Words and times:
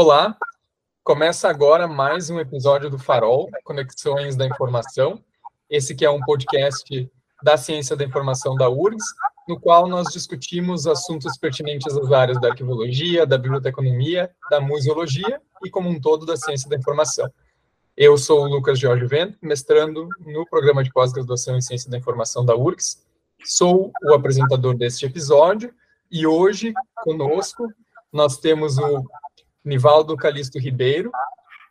Olá, 0.00 0.36
começa 1.02 1.48
agora 1.48 1.88
mais 1.88 2.30
um 2.30 2.38
episódio 2.38 2.88
do 2.88 3.00
Farol, 3.00 3.50
Conexões 3.64 4.36
da 4.36 4.46
Informação. 4.46 5.20
Esse 5.68 5.92
que 5.92 6.04
é 6.04 6.08
um 6.08 6.20
podcast 6.20 7.10
da 7.42 7.56
Ciência 7.56 7.96
da 7.96 8.04
Informação 8.04 8.54
da 8.54 8.70
URGS, 8.70 9.04
no 9.48 9.58
qual 9.58 9.88
nós 9.88 10.12
discutimos 10.12 10.86
assuntos 10.86 11.36
pertinentes 11.36 11.96
às 11.96 12.12
áreas 12.12 12.40
da 12.40 12.50
arquivologia, 12.50 13.26
da 13.26 13.36
biblioteconomia, 13.36 14.30
da 14.48 14.60
museologia 14.60 15.42
e 15.64 15.68
como 15.68 15.88
um 15.88 16.00
todo 16.00 16.24
da 16.24 16.36
ciência 16.36 16.70
da 16.70 16.76
informação. 16.76 17.28
Eu 17.96 18.16
sou 18.16 18.44
o 18.44 18.48
Lucas 18.48 18.78
Jorge 18.78 19.04
Vento, 19.04 19.36
mestrando 19.42 20.08
no 20.20 20.46
programa 20.46 20.84
de 20.84 20.92
pós-graduação 20.92 21.56
em 21.56 21.60
ciência 21.60 21.90
da 21.90 21.98
informação 21.98 22.44
da 22.44 22.54
URGS. 22.54 23.04
Sou 23.44 23.90
o 24.04 24.14
apresentador 24.14 24.76
deste 24.76 25.06
episódio 25.06 25.74
e 26.08 26.24
hoje 26.24 26.72
conosco 27.02 27.66
nós 28.12 28.38
temos 28.38 28.78
o 28.78 29.04
Nivaldo 29.68 30.16
Calisto 30.16 30.58
Ribeiro, 30.58 31.12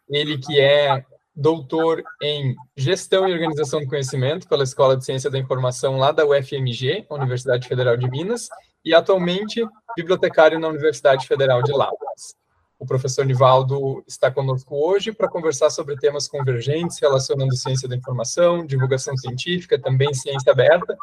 ele 0.07 0.37
que 0.37 0.59
é 0.59 1.03
doutor 1.35 2.03
em 2.21 2.55
Gestão 2.75 3.27
e 3.27 3.33
Organização 3.33 3.79
do 3.79 3.87
Conhecimento 3.87 4.47
pela 4.47 4.63
Escola 4.63 4.95
de 4.95 5.03
Ciência 5.03 5.29
da 5.29 5.37
Informação 5.37 5.97
lá 5.97 6.11
da 6.11 6.25
UFMG, 6.25 7.05
Universidade 7.09 7.67
Federal 7.67 7.97
de 7.97 8.09
Minas, 8.09 8.49
e 8.85 8.93
atualmente 8.93 9.65
bibliotecário 9.95 10.59
na 10.59 10.67
Universidade 10.67 11.27
Federal 11.27 11.61
de 11.61 11.71
Lavras. 11.71 12.37
O 12.79 12.85
professor 12.85 13.25
Nivaldo 13.25 14.03
está 14.07 14.29
conosco 14.29 14.75
hoje 14.75 15.11
para 15.11 15.27
conversar 15.27 15.71
sobre 15.71 15.95
temas 15.95 16.27
convergentes 16.27 16.99
relacionando 17.01 17.55
ciência 17.55 17.87
da 17.87 17.95
informação, 17.95 18.65
divulgação 18.65 19.17
científica, 19.17 19.81
também 19.81 20.13
ciência 20.13 20.51
aberta. 20.51 20.95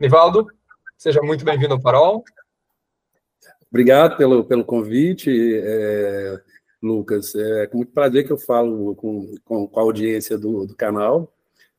Nivaldo, 0.00 0.46
seja 0.96 1.20
muito 1.20 1.44
bem-vindo 1.44 1.74
ao 1.74 1.80
Parol. 1.80 2.24
Obrigado 3.72 4.18
pelo, 4.18 4.44
pelo 4.44 4.66
convite, 4.66 5.30
é, 5.30 6.38
Lucas. 6.82 7.34
É 7.34 7.66
com 7.68 7.78
muito 7.78 7.90
prazer 7.90 8.26
que 8.26 8.30
eu 8.30 8.36
falo 8.36 8.94
com, 8.94 9.34
com, 9.46 9.66
com 9.66 9.80
a 9.80 9.82
audiência 9.82 10.36
do, 10.36 10.66
do 10.66 10.76
canal, 10.76 11.32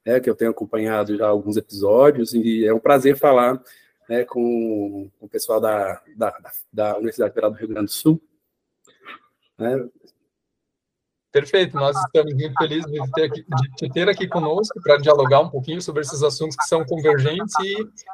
é, 0.03 0.19
que 0.19 0.27
eu 0.27 0.33
tenho 0.33 0.49
acompanhado 0.49 1.15
já 1.15 1.27
alguns 1.27 1.55
episódios, 1.55 2.33
e 2.33 2.65
é 2.65 2.73
um 2.73 2.79
prazer 2.79 3.15
falar 3.15 3.61
né, 4.09 4.25
com, 4.25 5.07
com 5.19 5.25
o 5.27 5.29
pessoal 5.29 5.61
da, 5.61 6.01
da, 6.17 6.35
da 6.73 6.95
Universidade 6.95 7.31
Federal 7.31 7.51
do 7.51 7.57
Rio 7.57 7.67
Grande 7.67 7.85
do 7.85 7.91
Sul. 7.91 8.19
Né, 9.55 9.87
Perfeito, 11.33 11.75
nós 11.75 11.97
estamos 11.97 12.31
muito 12.31 12.53
felizes 12.59 12.85
de 12.85 13.11
ter, 13.11 13.23
aqui, 13.23 13.43
de 13.43 13.75
te 13.75 13.89
ter 13.89 14.07
aqui 14.07 14.27
conosco 14.27 14.79
para 14.83 14.97
dialogar 14.97 15.39
um 15.39 15.49
pouquinho 15.49 15.81
sobre 15.81 16.01
esses 16.01 16.21
assuntos 16.21 16.55
que 16.55 16.65
são 16.65 16.85
convergentes 16.85 17.55
e 17.59 17.73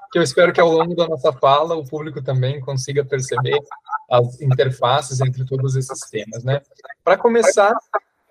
que 0.10 0.18
eu 0.18 0.24
espero 0.24 0.54
que 0.54 0.62
ao 0.62 0.72
longo 0.72 0.96
da 0.96 1.06
nossa 1.06 1.34
fala 1.34 1.76
o 1.76 1.86
público 1.86 2.24
também 2.24 2.62
consiga 2.62 3.04
perceber 3.04 3.60
as 4.10 4.40
interfaces 4.40 5.20
entre 5.20 5.46
todos 5.46 5.76
esses 5.76 6.00
temas, 6.10 6.46
né? 6.46 6.62
Para 7.04 7.18
começar, 7.18 7.76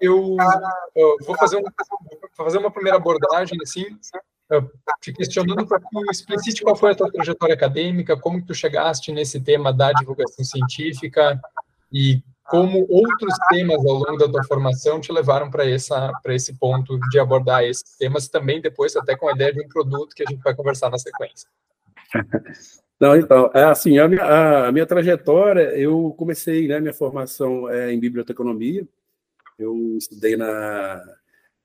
eu, 0.01 0.35
eu, 0.97 1.17
vou 1.21 1.37
fazer, 1.37 1.59
um, 1.59 1.63
vou 1.63 2.31
fazer 2.47 2.57
uma 2.57 2.71
primeira 2.71 2.97
abordagem, 2.97 3.59
assim, 3.63 3.85
te 5.03 5.13
questionando 5.13 5.67
para 5.67 5.81
que 5.81 5.87
explicite 6.11 6.63
qual 6.63 6.75
foi 6.75 6.93
a 6.93 6.95
tua 6.95 7.13
trajetória 7.13 7.55
acadêmica, 7.55 8.17
como 8.17 8.43
tu 8.43 8.55
chegaste 8.55 9.13
nesse 9.13 9.39
tema 9.39 9.71
da 9.71 9.93
divulgação 9.93 10.43
científica 10.43 11.39
e 11.93 12.23
como 12.49 12.87
outros 12.89 13.35
temas 13.51 13.85
ao 13.85 13.93
longo 13.93 14.17
da 14.17 14.29
tua 14.29 14.43
formação 14.45 15.01
te 15.01 15.13
levaram 15.13 15.51
para 15.51 15.65
esse 15.67 16.55
ponto 16.59 16.99
de 17.11 17.19
abordar 17.19 17.63
esses 17.63 17.97
temas 17.99 18.29
também 18.29 18.61
depois 18.61 18.97
até 18.97 19.15
com 19.15 19.29
a 19.29 19.33
ideia 19.33 19.53
de 19.53 19.61
um 19.61 19.69
produto 19.69 20.15
que 20.15 20.23
a 20.23 20.27
gente 20.29 20.43
vai 20.43 20.55
conversar 20.55 20.91
na 20.91 20.99
sequência. 20.99 21.49
Não, 22.99 23.15
então, 23.17 23.49
é 23.55 23.63
assim, 23.63 23.99
a 23.99 24.09
minha, 24.09 24.67
a 24.67 24.73
minha 24.73 24.85
trajetória, 24.85 25.79
eu 25.79 26.13
comecei, 26.19 26.67
né, 26.67 26.81
minha 26.81 26.93
formação 26.93 27.69
é 27.69 27.93
em 27.93 28.01
biblioteconomia, 28.01 28.85
eu 29.57 29.97
estudei 29.97 30.37
na, 30.37 31.05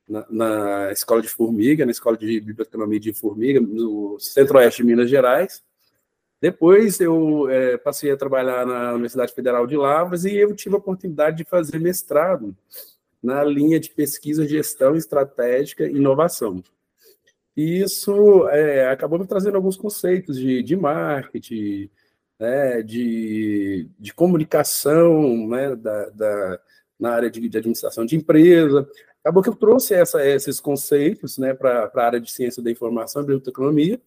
na, 0.07 0.25
na, 0.29 0.91
escola 0.91 1.23
de 1.23 1.29
Formiga, 1.29 1.85
na 1.85 1.91
escola 1.91 2.15
de 2.15 2.39
biblioteconomia 2.39 2.99
de 2.99 3.13
Formiga, 3.13 3.59
no 3.59 4.19
centro-oeste 4.19 4.83
de 4.83 4.87
Minas 4.87 5.09
Gerais, 5.09 5.63
depois 6.43 6.99
eu 6.99 7.49
é, 7.49 7.77
passei 7.77 8.11
a 8.11 8.17
trabalhar 8.17 8.65
na 8.65 8.91
Universidade 8.91 9.33
Federal 9.33 9.65
de 9.65 9.77
Lavras 9.77 10.25
e 10.25 10.35
eu 10.35 10.53
tive 10.53 10.75
a 10.75 10.77
oportunidade 10.77 11.37
de 11.37 11.45
fazer 11.45 11.79
mestrado 11.79 12.53
na 13.23 13.45
linha 13.45 13.79
de 13.79 13.89
pesquisa, 13.89 14.45
gestão 14.45 14.93
estratégica 14.93 15.85
e 15.85 15.95
inovação. 15.95 16.61
E 17.55 17.81
isso 17.81 18.45
é, 18.49 18.89
acabou 18.89 19.17
me 19.17 19.25
trazendo 19.25 19.55
alguns 19.55 19.77
conceitos 19.77 20.37
de, 20.37 20.61
de 20.61 20.75
marketing, 20.75 21.89
né, 22.37 22.81
de, 22.81 23.87
de 23.97 24.13
comunicação 24.13 25.47
né, 25.47 25.77
da, 25.77 26.09
da, 26.09 26.59
na 26.99 27.11
área 27.11 27.31
de, 27.31 27.47
de, 27.47 27.57
administração 27.57 28.05
de 28.05 28.17
empresa. 28.17 28.85
Acabou 29.21 29.41
que 29.41 29.47
eu 29.47 29.55
trouxe 29.55 29.93
essa, 29.93 30.21
esses 30.27 30.59
conceitos 30.59 31.37
né, 31.37 31.53
para 31.53 31.89
a 31.95 32.05
área 32.05 32.19
de 32.19 32.29
ciência 32.29 32.61
da 32.61 32.69
informação 32.69 33.23
e 33.23 33.27
biotecnologia 33.27 33.97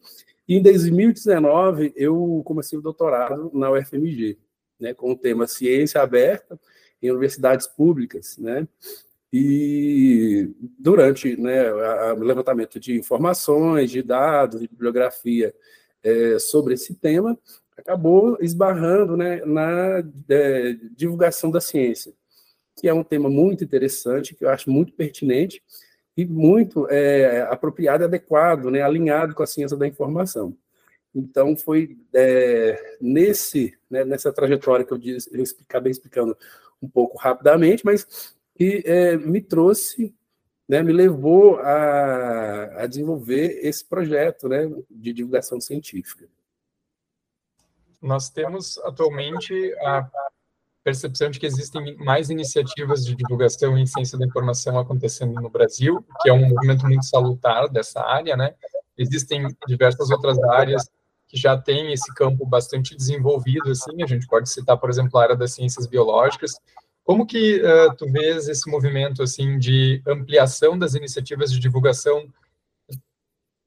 e 0.48 0.56
em 0.56 0.62
2019, 0.62 1.92
eu 1.96 2.42
comecei 2.44 2.78
o 2.78 2.82
doutorado 2.82 3.50
na 3.52 3.70
UFMG, 3.70 4.38
né, 4.78 4.94
com 4.94 5.12
o 5.12 5.16
tema 5.16 5.46
Ciência 5.46 6.00
Aberta 6.00 6.58
em 7.02 7.10
Universidades 7.10 7.66
Públicas, 7.66 8.38
né, 8.38 8.66
e 9.32 10.50
durante 10.78 11.36
né, 11.36 11.72
o 12.14 12.22
levantamento 12.22 12.78
de 12.78 12.96
informações, 12.96 13.90
de 13.90 14.02
dados, 14.02 14.60
de 14.60 14.68
bibliografia 14.68 15.54
é, 16.02 16.38
sobre 16.38 16.74
esse 16.74 16.94
tema, 16.94 17.36
acabou 17.76 18.38
esbarrando 18.40 19.16
né, 19.16 19.44
na 19.44 20.02
é, 20.28 20.76
divulgação 20.94 21.50
da 21.50 21.60
ciência, 21.60 22.14
que 22.76 22.88
é 22.88 22.94
um 22.94 23.04
tema 23.04 23.28
muito 23.28 23.64
interessante, 23.64 24.34
que 24.34 24.44
eu 24.44 24.48
acho 24.48 24.70
muito 24.70 24.92
pertinente, 24.92 25.62
e 26.16 26.24
muito 26.24 26.88
é, 26.88 27.42
apropriado 27.42 28.02
e 28.02 28.06
adequado, 28.06 28.70
né, 28.70 28.82
alinhado 28.82 29.34
com 29.34 29.42
a 29.42 29.46
ciência 29.46 29.76
da 29.76 29.86
informação. 29.86 30.56
Então, 31.14 31.56
foi 31.56 31.98
é, 32.14 32.96
nesse, 33.00 33.76
né, 33.90 34.04
nessa 34.04 34.32
trajetória 34.32 34.84
que 34.84 34.92
eu, 34.92 34.98
disse, 34.98 35.30
eu 35.32 35.44
acabei 35.68 35.92
explicando 35.92 36.36
um 36.80 36.88
pouco 36.88 37.18
rapidamente, 37.18 37.84
mas 37.84 38.34
que 38.54 38.82
é, 38.86 39.16
me 39.16 39.40
trouxe, 39.40 40.14
né, 40.68 40.82
me 40.82 40.92
levou 40.92 41.56
a, 41.56 42.82
a 42.82 42.86
desenvolver 42.86 43.60
esse 43.62 43.84
projeto 43.84 44.48
né, 44.48 44.70
de 44.90 45.12
divulgação 45.12 45.60
científica. 45.60 46.26
Nós 48.00 48.30
temos 48.30 48.78
atualmente 48.78 49.74
a 49.80 50.08
percepção 50.86 51.28
de 51.28 51.40
que 51.40 51.46
existem 51.46 51.96
mais 51.96 52.30
iniciativas 52.30 53.04
de 53.04 53.16
divulgação 53.16 53.76
em 53.76 53.84
ciência 53.84 54.16
da 54.16 54.24
informação 54.24 54.78
acontecendo 54.78 55.34
no 55.40 55.50
Brasil, 55.50 56.06
que 56.22 56.30
é 56.30 56.32
um 56.32 56.48
movimento 56.48 56.86
muito 56.86 57.04
salutar 57.04 57.68
dessa 57.68 58.00
área, 58.00 58.36
né? 58.36 58.54
Existem 58.96 59.48
diversas 59.66 60.10
outras 60.12 60.40
áreas 60.44 60.88
que 61.26 61.36
já 61.36 61.58
têm 61.58 61.92
esse 61.92 62.14
campo 62.14 62.46
bastante 62.46 62.96
desenvolvido, 62.96 63.68
assim, 63.68 64.00
a 64.00 64.06
gente 64.06 64.28
pode 64.28 64.48
citar, 64.48 64.76
por 64.76 64.88
exemplo, 64.88 65.18
a 65.18 65.24
área 65.24 65.36
das 65.36 65.54
ciências 65.54 65.88
biológicas. 65.88 66.52
Como 67.02 67.26
que 67.26 67.60
uh, 67.62 67.92
tu 67.96 68.06
vês 68.06 68.46
esse 68.46 68.70
movimento, 68.70 69.24
assim, 69.24 69.58
de 69.58 70.00
ampliação 70.06 70.78
das 70.78 70.94
iniciativas 70.94 71.50
de 71.50 71.58
divulgação 71.58 72.28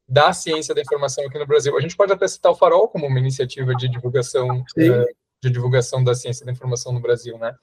da 0.07 0.31
ciência 0.31 0.73
da 0.73 0.79
informação 0.79 1.25
aqui 1.25 1.37
no 1.37 1.45
Brasil? 1.45 1.77
A 1.77 1.81
gente 1.81 1.97
pode 1.97 2.13
até 2.13 2.25
citar 2.29 2.53
o 2.53 2.55
Farol 2.55 2.87
como 2.87 3.07
uma 3.07 3.19
iniciativa 3.19 3.75
de 3.75 3.89
divulgação 3.89 4.61
uh, 4.61 5.18
de 5.41 5.49
divulgação 5.49 6.03
da 6.03 6.13
ciência 6.13 6.45
da 6.45 6.51
informação 6.51 6.91
no 6.91 6.99
Brasil, 6.99 7.37
né? 7.37 7.55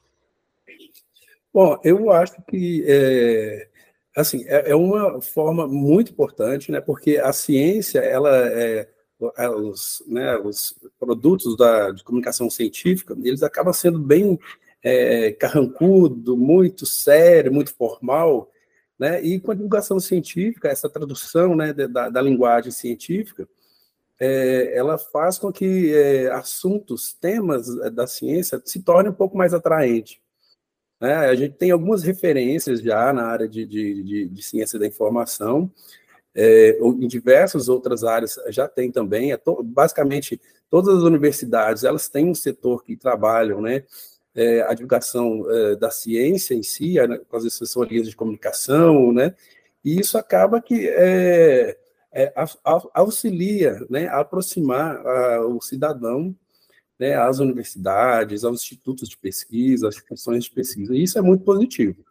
Bom, 1.53 1.79
eu 1.83 2.11
acho 2.11 2.37
que 2.51 2.85
é, 2.87 3.69
assim 4.15 4.45
é, 4.47 4.71
é, 4.71 4.77
uma 4.77 5.21
forma 5.23 5.67
muito 5.67 6.13
importante, 6.13 6.71
né? 6.71 6.81
Porque 6.81 7.19
a 7.19 7.33
ciência, 7.33 8.01
ela 8.01 8.31
é, 8.49 8.89
é 9.39 9.49
os, 9.49 10.03
né, 10.07 10.37
os 10.37 10.79
produtos 10.99 11.57
da, 11.57 11.91
de 11.91 12.05
comunicação 12.05 12.51
científica, 12.51 13.17
eles 13.23 13.43
acabam 13.43 13.73
sendo 13.73 13.99
bem 13.99 14.39
é, 14.83 15.33
carrancudo, 15.33 16.37
muito 16.37 16.85
sério, 16.87 17.53
muito 17.53 17.75
formal, 17.75 18.51
né? 18.99 19.23
E 19.23 19.41
com 19.41 19.51
a 19.51 19.55
divulgação 19.55 19.99
científica, 19.99 20.69
essa 20.69 20.89
tradução, 20.89 21.57
né, 21.57 21.73
da, 21.73 22.09
da 22.09 22.23
linguagem 22.23 22.71
científica, 22.71 23.49
é, 24.19 24.77
ela 24.77 24.99
faz 24.99 25.39
com 25.39 25.53
que 25.53 25.95
é, 25.95 26.31
assuntos, 26.33 27.15
temas 27.15 27.69
é, 27.81 27.91
da 27.91 28.07
ciência 28.07 28.61
se 28.65 28.83
tornem 28.83 29.13
um 29.13 29.15
pouco 29.15 29.37
mais 29.37 29.53
atraentes. 29.53 30.19
Né? 31.01 31.15
A 31.15 31.35
gente 31.35 31.55
tem 31.57 31.71
algumas 31.71 32.03
referências 32.03 32.81
já 32.81 33.13
na 33.13 33.27
área 33.27 33.49
de, 33.49 33.67
de, 33.67 34.03
de, 34.03 34.29
de 34.29 34.43
ciência 34.43 34.79
da 34.79 34.87
informação, 34.87 35.71
é, 36.35 36.79
em 36.79 37.09
diversas 37.09 37.69
outras 37.69 38.05
áreas 38.05 38.39
já 38.49 38.69
tem 38.69 38.91
também, 38.91 39.33
é 39.33 39.37
to, 39.39 39.63
basicamente 39.63 40.41
todas 40.71 40.99
as 40.99 41.03
universidades 41.03 41.83
elas 41.83 42.09
têm 42.09 42.29
um 42.29 42.35
setor 42.35 42.85
que 42.85 42.95
trabalham, 42.95 43.61
né, 43.63 43.85
é, 44.35 44.61
a 44.63 44.75
divulgação 44.75 45.51
é, 45.51 45.77
da 45.77 45.91
ciência 45.91 46.55
em 46.55 46.63
si, 46.63 46.95
né, 46.95 47.19
com 47.27 47.37
as 47.37 47.47
assessorias 47.47 48.07
de 48.07 48.15
comunicação, 48.15 49.13
né, 49.13 49.35
e 49.83 49.99
isso 49.99 50.19
acaba 50.19 50.61
que 50.61 50.89
é, 52.17 52.33
auxilia 52.95 53.79
né, 53.91 54.07
a 54.07 54.21
aproximar 54.21 55.07
a, 55.07 55.47
o 55.47 55.61
cidadão 55.61 56.35
né, 56.99 57.15
às 57.15 57.41
universidades, 57.41 58.43
aos 58.43 58.63
institutos 58.63 59.07
de 59.11 59.19
pesquisa, 59.19 59.87
às 59.87 59.97
instituições 59.97 60.45
de 60.45 60.51
pesquisa. 60.51 60.95
E 60.95 61.03
isso 61.03 61.19
é 61.19 61.21
muito 61.21 61.45
positivo. 61.45 62.03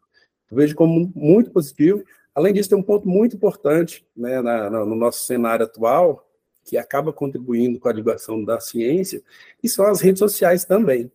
Eu 0.51 0.57
vejo 0.57 0.75
como 0.75 1.11
muito 1.15 1.49
positivo. 1.49 2.03
Além 2.35 2.53
disso, 2.53 2.69
tem 2.69 2.77
um 2.77 2.83
ponto 2.83 3.07
muito 3.07 3.35
importante 3.35 4.05
né, 4.15 4.43
na, 4.43 4.69
no 4.69 4.95
nosso 4.95 5.25
cenário 5.25 5.65
atual, 5.65 6.23
que 6.63 6.77
acaba 6.77 7.11
contribuindo 7.11 7.79
com 7.79 7.89
a 7.89 7.93
divulgação 7.93 8.43
da 8.43 8.59
ciência, 8.59 9.23
e 9.63 9.67
são 9.67 9.87
as 9.87 10.01
redes 10.01 10.19
sociais 10.19 10.65
também. 10.65 11.11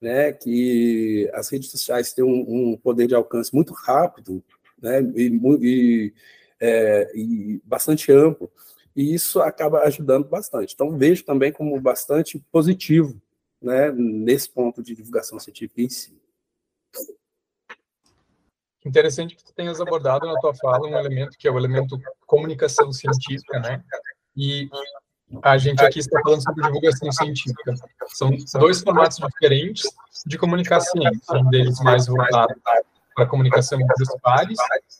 Né, 0.00 0.32
que 0.32 1.30
as 1.34 1.50
redes 1.50 1.70
sociais 1.70 2.14
têm 2.14 2.24
um, 2.24 2.70
um 2.72 2.76
poder 2.76 3.06
de 3.06 3.14
alcance 3.14 3.54
muito 3.54 3.74
rápido 3.74 4.42
né, 4.80 5.02
e, 5.14 5.26
e, 5.60 6.14
é, 6.60 7.10
e 7.14 7.60
bastante 7.64 8.12
amplo 8.12 8.50
e 8.94 9.14
isso 9.14 9.40
acaba 9.40 9.80
ajudando 9.80 10.28
bastante. 10.28 10.74
Então, 10.74 10.96
vejo 10.96 11.24
também 11.24 11.52
como 11.52 11.80
bastante 11.80 12.38
positivo 12.50 13.20
né, 13.60 13.90
nesse 13.92 14.50
ponto 14.50 14.82
de 14.82 14.94
divulgação 14.94 15.38
científica 15.38 15.80
em 15.80 15.88
si. 15.88 16.20
Interessante 18.84 19.36
que 19.36 19.44
tu 19.44 19.52
tenhas 19.52 19.80
abordado 19.80 20.26
na 20.26 20.38
tua 20.40 20.54
fala 20.54 20.88
um 20.88 20.98
elemento 20.98 21.36
que 21.38 21.46
é 21.46 21.50
o 21.50 21.58
elemento 21.58 22.00
comunicação 22.26 22.90
científica, 22.92 23.60
né? 23.60 23.84
E 24.34 24.70
a 25.42 25.58
gente 25.58 25.84
aqui 25.84 25.98
está 25.98 26.18
falando 26.22 26.42
sobre 26.42 26.64
divulgação 26.64 27.12
científica. 27.12 27.74
São 28.08 28.30
dois 28.58 28.80
formatos 28.80 29.18
diferentes 29.18 29.86
de 30.26 30.38
comunicar 30.38 30.80
ciência, 30.80 31.36
um 31.36 31.50
deles 31.50 31.78
mais 31.80 32.06
voltado 32.06 32.54
para 33.14 33.24
a 33.24 33.28
comunicação 33.28 33.80
entre 33.80 34.02
os 34.02 34.20
pares 34.20 34.58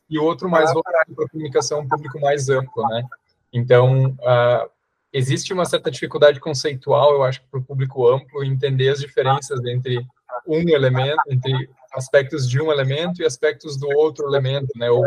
e 0.08 0.18
outro 0.18 0.48
mais 0.48 0.72
voltado 0.72 1.14
para 1.14 1.24
a 1.24 1.28
comunicação 1.28 1.86
público 1.86 2.20
mais 2.20 2.48
ampla, 2.48 2.86
né? 2.88 3.04
Então, 3.52 4.10
uh, 4.20 4.70
existe 5.12 5.52
uma 5.52 5.64
certa 5.64 5.90
dificuldade 5.90 6.38
conceitual, 6.40 7.14
eu 7.14 7.22
acho, 7.24 7.42
para 7.50 7.60
o 7.60 7.64
público 7.64 8.08
amplo 8.08 8.44
entender 8.44 8.88
as 8.88 9.00
diferenças 9.00 9.64
entre 9.64 10.04
um 10.46 10.68
elemento, 10.68 11.20
entre 11.28 11.68
aspectos 11.92 12.48
de 12.48 12.60
um 12.60 12.70
elemento 12.70 13.20
e 13.20 13.24
aspectos 13.24 13.76
do 13.76 13.88
outro 13.96 14.26
elemento, 14.28 14.68
né? 14.76 14.90
Ou 14.90 15.04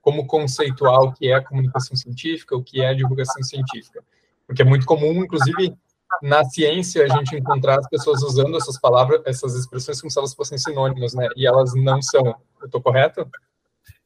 como 0.00 0.26
conceituar 0.26 1.00
o 1.00 1.12
que 1.12 1.28
é 1.28 1.34
a 1.34 1.44
comunicação 1.44 1.96
científica, 1.96 2.56
o 2.56 2.62
que 2.62 2.80
é 2.80 2.88
a 2.88 2.94
divulgação 2.94 3.42
científica. 3.42 4.02
Porque 4.46 4.62
é 4.62 4.64
muito 4.64 4.86
comum, 4.86 5.22
inclusive, 5.22 5.76
na 6.22 6.44
ciência, 6.44 7.04
a 7.04 7.08
gente 7.08 7.36
encontrar 7.36 7.78
as 7.78 7.88
pessoas 7.88 8.22
usando 8.22 8.56
essas 8.56 8.80
palavras, 8.80 9.20
essas 9.24 9.54
expressões 9.54 10.00
como 10.00 10.10
se 10.10 10.18
elas 10.18 10.34
fossem 10.34 10.58
sinônimos, 10.58 11.14
né? 11.14 11.28
E 11.36 11.46
elas 11.46 11.74
não 11.74 12.00
são. 12.02 12.26
Eu 12.60 12.66
estou 12.66 12.80
correto? 12.80 13.28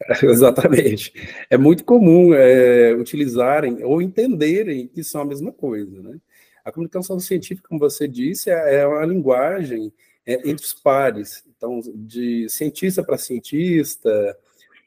Exatamente. 0.22 1.12
É 1.48 1.56
muito 1.56 1.84
comum 1.84 2.34
é, 2.34 2.92
utilizarem 2.94 3.84
ou 3.84 4.02
entenderem 4.02 4.88
que 4.88 5.02
são 5.02 5.22
a 5.22 5.24
mesma 5.24 5.52
coisa. 5.52 6.02
Né? 6.02 6.18
A 6.64 6.72
comunicação 6.72 7.18
científica, 7.18 7.68
como 7.68 7.80
você 7.80 8.06
disse, 8.06 8.50
é, 8.50 8.76
é 8.76 8.86
uma 8.86 9.04
linguagem 9.04 9.92
é, 10.26 10.48
entre 10.48 10.64
os 10.64 10.74
pares. 10.74 11.44
Então, 11.56 11.80
de 11.94 12.48
cientista 12.48 13.02
para 13.02 13.18
cientista, 13.18 14.36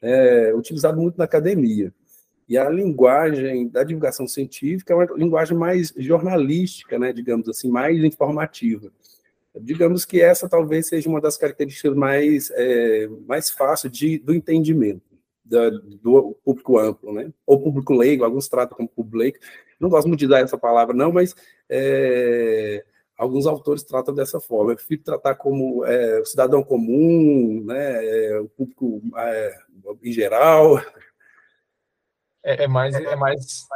é 0.02 0.54
utilizado 0.54 1.00
muito 1.00 1.16
na 1.16 1.24
academia. 1.24 1.92
E 2.48 2.56
a 2.56 2.68
linguagem 2.70 3.68
da 3.68 3.82
divulgação 3.82 4.26
científica 4.28 4.92
é 4.92 4.96
uma 4.96 5.06
linguagem 5.16 5.56
mais 5.56 5.92
jornalística, 5.96 6.98
né, 6.98 7.12
digamos 7.12 7.48
assim, 7.48 7.68
mais 7.68 8.02
informativa. 8.04 8.90
Digamos 9.58 10.04
que 10.04 10.20
essa 10.20 10.48
talvez 10.48 10.86
seja 10.86 11.08
uma 11.08 11.20
das 11.20 11.36
características 11.36 11.94
mais, 11.94 12.50
é, 12.54 13.08
mais 13.26 13.50
fáceis 13.50 13.92
de, 13.92 14.18
do 14.18 14.34
entendimento 14.34 15.02
da, 15.44 15.70
do 15.70 16.36
público 16.44 16.78
amplo, 16.78 17.12
né? 17.12 17.32
Ou 17.46 17.60
público 17.60 17.94
leigo, 17.94 18.24
alguns 18.24 18.48
tratam 18.48 18.76
como 18.76 18.88
público 18.88 19.16
leigo. 19.16 19.38
Não 19.80 19.88
gosto 19.88 20.08
muito 20.08 20.20
de 20.20 20.28
dar 20.28 20.40
essa 20.40 20.58
palavra, 20.58 20.94
não, 20.94 21.12
mas 21.12 21.34
é, 21.70 22.84
alguns 23.16 23.46
autores 23.46 23.82
tratam 23.82 24.14
dessa 24.14 24.40
forma. 24.40 24.72
Eu 24.72 24.76
prefiro 24.76 25.02
tratar 25.02 25.36
como 25.36 25.84
é, 25.84 26.20
o 26.20 26.24
cidadão 26.24 26.62
comum, 26.62 27.62
né? 27.64 28.04
É, 28.04 28.40
o 28.40 28.48
público 28.48 29.00
é, 29.16 29.58
em 30.02 30.12
geral. 30.12 30.80
É, 32.46 32.64
é 32.64 32.68
mais, 32.68 32.94
é 32.94 33.16
mais 33.16 33.66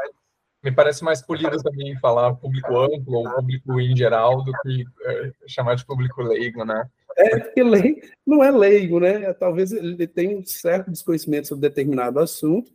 me 0.62 0.70
parece 0.70 1.02
mais 1.02 1.22
polido 1.22 1.56
também 1.62 1.98
falar 1.98 2.34
público 2.34 2.78
amplo 2.78 3.14
ou 3.14 3.34
público 3.34 3.80
em 3.80 3.96
geral 3.96 4.44
do 4.44 4.52
que 4.62 4.84
é, 5.04 5.32
chamar 5.46 5.74
de 5.74 5.84
público 5.84 6.22
leigo, 6.22 6.64
né? 6.64 6.86
É, 7.16 7.38
porque 7.40 7.62
lei 7.62 8.02
não 8.26 8.44
é 8.44 8.50
leigo, 8.50 9.00
né? 9.00 9.32
Talvez 9.34 9.72
ele 9.72 10.06
tenha 10.06 10.36
um 10.36 10.44
certo 10.44 10.90
desconhecimento 10.90 11.48
sobre 11.48 11.68
determinado 11.68 12.20
assunto, 12.20 12.70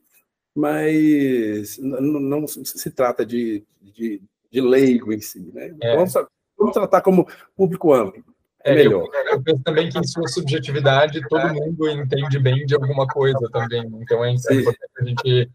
mas 0.53 1.77
não, 1.77 2.19
não 2.19 2.47
se 2.47 2.91
trata 2.91 3.25
de, 3.25 3.63
de, 3.81 4.21
de, 4.51 4.61
leigo 4.61 5.13
em 5.13 5.21
si, 5.21 5.51
né? 5.53 5.73
É. 5.81 5.95
Vamos, 5.95 6.13
vamos 6.57 6.73
tratar 6.73 7.01
como 7.01 7.27
público 7.55 7.93
amplo. 7.93 8.23
É, 8.65 8.71
é 8.71 8.75
melhor. 8.75 9.07
Eu, 9.13 9.31
eu, 9.33 9.43
penso 9.43 9.63
também 9.63 9.89
que 9.89 9.97
em 9.97 10.03
sua 10.03 10.27
subjetividade 10.27 11.21
todo 11.29 11.53
mundo 11.53 11.87
entende 11.89 12.39
bem 12.39 12.65
de 12.65 12.75
alguma 12.75 13.07
coisa 13.07 13.47
também. 13.51 13.83
Então 14.01 14.25
é 14.25 14.31
importante 14.31 14.79
a 14.99 15.03
gente, 15.05 15.51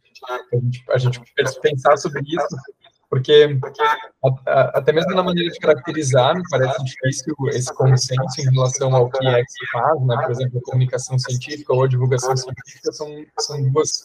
a 0.89 0.99
gente, 0.99 1.23
a 1.39 1.45
gente 1.45 1.61
pensar 1.61 1.97
sobre 1.97 2.23
isso 2.23 2.57
porque 3.11 3.59
até 4.47 4.93
mesmo 4.93 5.13
na 5.17 5.25
maneira 5.25 5.51
de 5.51 5.59
caracterizar, 5.59 6.37
me 6.37 6.45
parece 6.49 6.85
difícil 6.85 7.35
esse 7.49 7.75
consenso 7.75 8.41
em 8.41 8.55
relação 8.55 8.95
ao 8.95 9.11
que 9.11 9.27
é 9.27 9.43
que 9.43 9.51
se 9.51 9.67
faz, 9.73 10.01
né? 10.07 10.17
por 10.23 10.31
exemplo, 10.31 10.59
a 10.61 10.71
comunicação 10.71 11.19
científica 11.19 11.75
ou 11.75 11.83
a 11.83 11.89
divulgação 11.89 12.37
científica 12.37 12.93
são, 12.93 13.09
são 13.41 13.69
duas, 13.73 14.05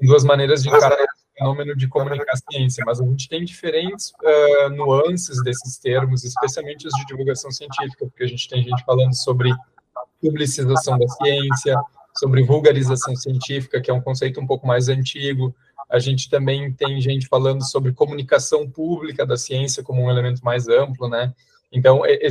duas 0.00 0.22
maneiras 0.22 0.62
de 0.62 0.68
encarar 0.68 0.96
fenômeno 1.36 1.76
de 1.76 1.88
comunicar 1.88 2.34
ciência, 2.50 2.84
mas 2.86 3.00
a 3.00 3.04
gente 3.04 3.28
tem 3.28 3.44
diferentes 3.44 4.12
uh, 4.22 4.68
nuances 4.70 5.42
desses 5.42 5.78
termos, 5.78 6.24
especialmente 6.24 6.86
os 6.86 6.94
de 6.94 7.04
divulgação 7.06 7.50
científica, 7.50 8.06
porque 8.06 8.24
a 8.24 8.28
gente 8.28 8.48
tem 8.48 8.62
gente 8.62 8.84
falando 8.84 9.14
sobre 9.14 9.52
publicização 10.20 10.98
da 10.98 11.08
ciência, 11.08 11.76
sobre 12.16 12.42
vulgarização 12.42 13.14
científica, 13.14 13.80
que 13.80 13.90
é 13.90 13.94
um 13.94 14.00
conceito 14.00 14.40
um 14.40 14.46
pouco 14.46 14.66
mais 14.66 14.88
antigo, 14.88 15.54
a 15.88 15.98
gente 15.98 16.28
também 16.28 16.72
tem 16.72 17.00
gente 17.00 17.28
falando 17.28 17.62
sobre 17.62 17.92
comunicação 17.92 18.68
pública 18.68 19.24
da 19.24 19.36
ciência 19.36 19.82
como 19.82 20.02
um 20.02 20.10
elemento 20.10 20.44
mais 20.44 20.68
amplo, 20.68 21.08
né? 21.08 21.32
Então, 21.70 22.04
é, 22.04 22.14
é, 22.14 22.28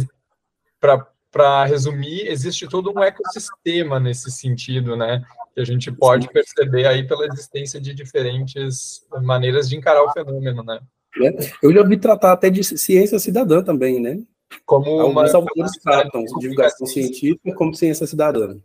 para 1.32 1.66
resumir, 1.66 2.28
existe 2.28 2.68
todo 2.68 2.92
um 2.92 3.04
ecossistema 3.04 4.00
nesse 4.00 4.30
sentido, 4.32 4.96
né? 4.96 5.24
Que 5.56 5.62
a 5.62 5.66
gente 5.66 5.92
pode 5.92 6.28
perceber 6.30 6.86
aí 6.86 7.08
pela 7.08 7.26
existência 7.26 7.80
de 7.80 7.94
diferentes 7.94 9.08
maneiras 9.24 9.70
de 9.70 9.78
encarar 9.78 10.04
o 10.04 10.12
fenômeno, 10.12 10.64
né? 10.64 10.80
É, 11.24 11.34
eu 11.64 11.74
já 11.74 11.82
ouvi 11.82 11.98
tratar 11.98 12.34
até 12.34 12.50
de 12.50 12.64
ciência 12.64 13.18
cidadã 13.18 13.64
também, 13.64 14.02
né? 14.02 14.20
Como 14.66 15.00
Alguns 15.00 15.34
uma... 15.34 15.40
autores 15.40 15.72
tratam 15.82 16.24
divulgação 16.40 16.86
científica 16.86 17.56
como 17.56 17.74
ciência 17.74 18.06
cidadã. 18.06 18.58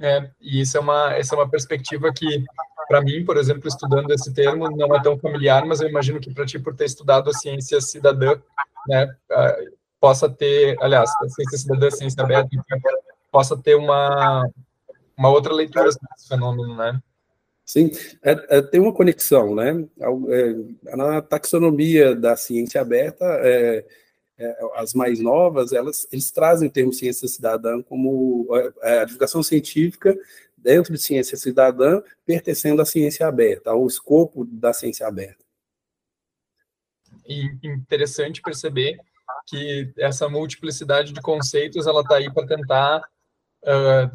É, 0.00 0.30
e 0.40 0.60
isso 0.60 0.76
é 0.76 0.80
uma, 0.80 1.14
essa 1.14 1.34
é 1.34 1.38
uma 1.38 1.48
perspectiva 1.48 2.12
que 2.12 2.44
para 2.86 3.00
mim, 3.00 3.24
por 3.24 3.36
exemplo, 3.36 3.66
estudando 3.68 4.10
esse 4.12 4.32
termo, 4.32 4.70
não 4.70 4.94
é 4.94 5.02
tão 5.02 5.18
familiar, 5.18 5.64
mas 5.66 5.80
eu 5.80 5.88
imagino 5.88 6.20
que 6.20 6.32
para 6.32 6.46
ti, 6.46 6.58
por 6.58 6.74
ter 6.74 6.84
estudado 6.84 7.30
a 7.30 7.32
ciência 7.32 7.80
cidadã, 7.80 8.38
né, 8.86 9.08
possa 10.00 10.28
ter, 10.28 10.76
aliás, 10.80 11.10
a 11.20 11.28
ciência 11.28 11.58
cidadã, 11.58 11.88
a 11.88 11.90
ciência 11.90 12.22
aberta, 12.22 12.48
possa 13.30 13.56
ter 13.56 13.74
uma, 13.74 14.48
uma 15.16 15.30
outra 15.30 15.52
leitura 15.52 15.84
desse 15.84 16.28
fenômeno, 16.28 16.76
né? 16.76 17.00
Sim, 17.64 17.90
é, 18.22 18.58
é, 18.58 18.62
tem 18.62 18.80
uma 18.80 18.92
conexão, 18.92 19.54
né? 19.54 19.86
É, 20.28 20.96
na 20.96 21.20
taxonomia 21.20 22.14
da 22.14 22.36
ciência 22.36 22.80
aberta, 22.80 23.24
é, 23.42 23.84
é, 24.38 24.56
as 24.76 24.94
mais 24.94 25.18
novas, 25.18 25.72
elas, 25.72 26.06
eles 26.12 26.30
trazem 26.30 26.68
o 26.68 26.70
termo 26.70 26.92
ciência 26.92 27.26
cidadã 27.26 27.82
como 27.82 28.46
é, 28.82 29.00
a 29.00 29.04
divulgação 29.04 29.42
científica 29.42 30.16
dentro 30.56 30.92
de 30.92 30.98
ciência 30.98 31.36
cidadã, 31.36 32.02
pertencendo 32.24 32.82
à 32.82 32.84
ciência 32.84 33.26
aberta, 33.26 33.70
ao 33.70 33.86
escopo 33.86 34.44
da 34.44 34.72
ciência 34.72 35.06
aberta. 35.06 35.44
E 37.26 37.50
interessante 37.64 38.40
perceber 38.42 38.96
que 39.46 39.92
essa 39.98 40.28
multiplicidade 40.28 41.12
de 41.12 41.20
conceitos 41.20 41.86
ela 41.86 42.00
está 42.00 42.16
aí 42.16 42.32
para 42.32 42.46
tentar 42.46 43.00
uh, 43.62 44.10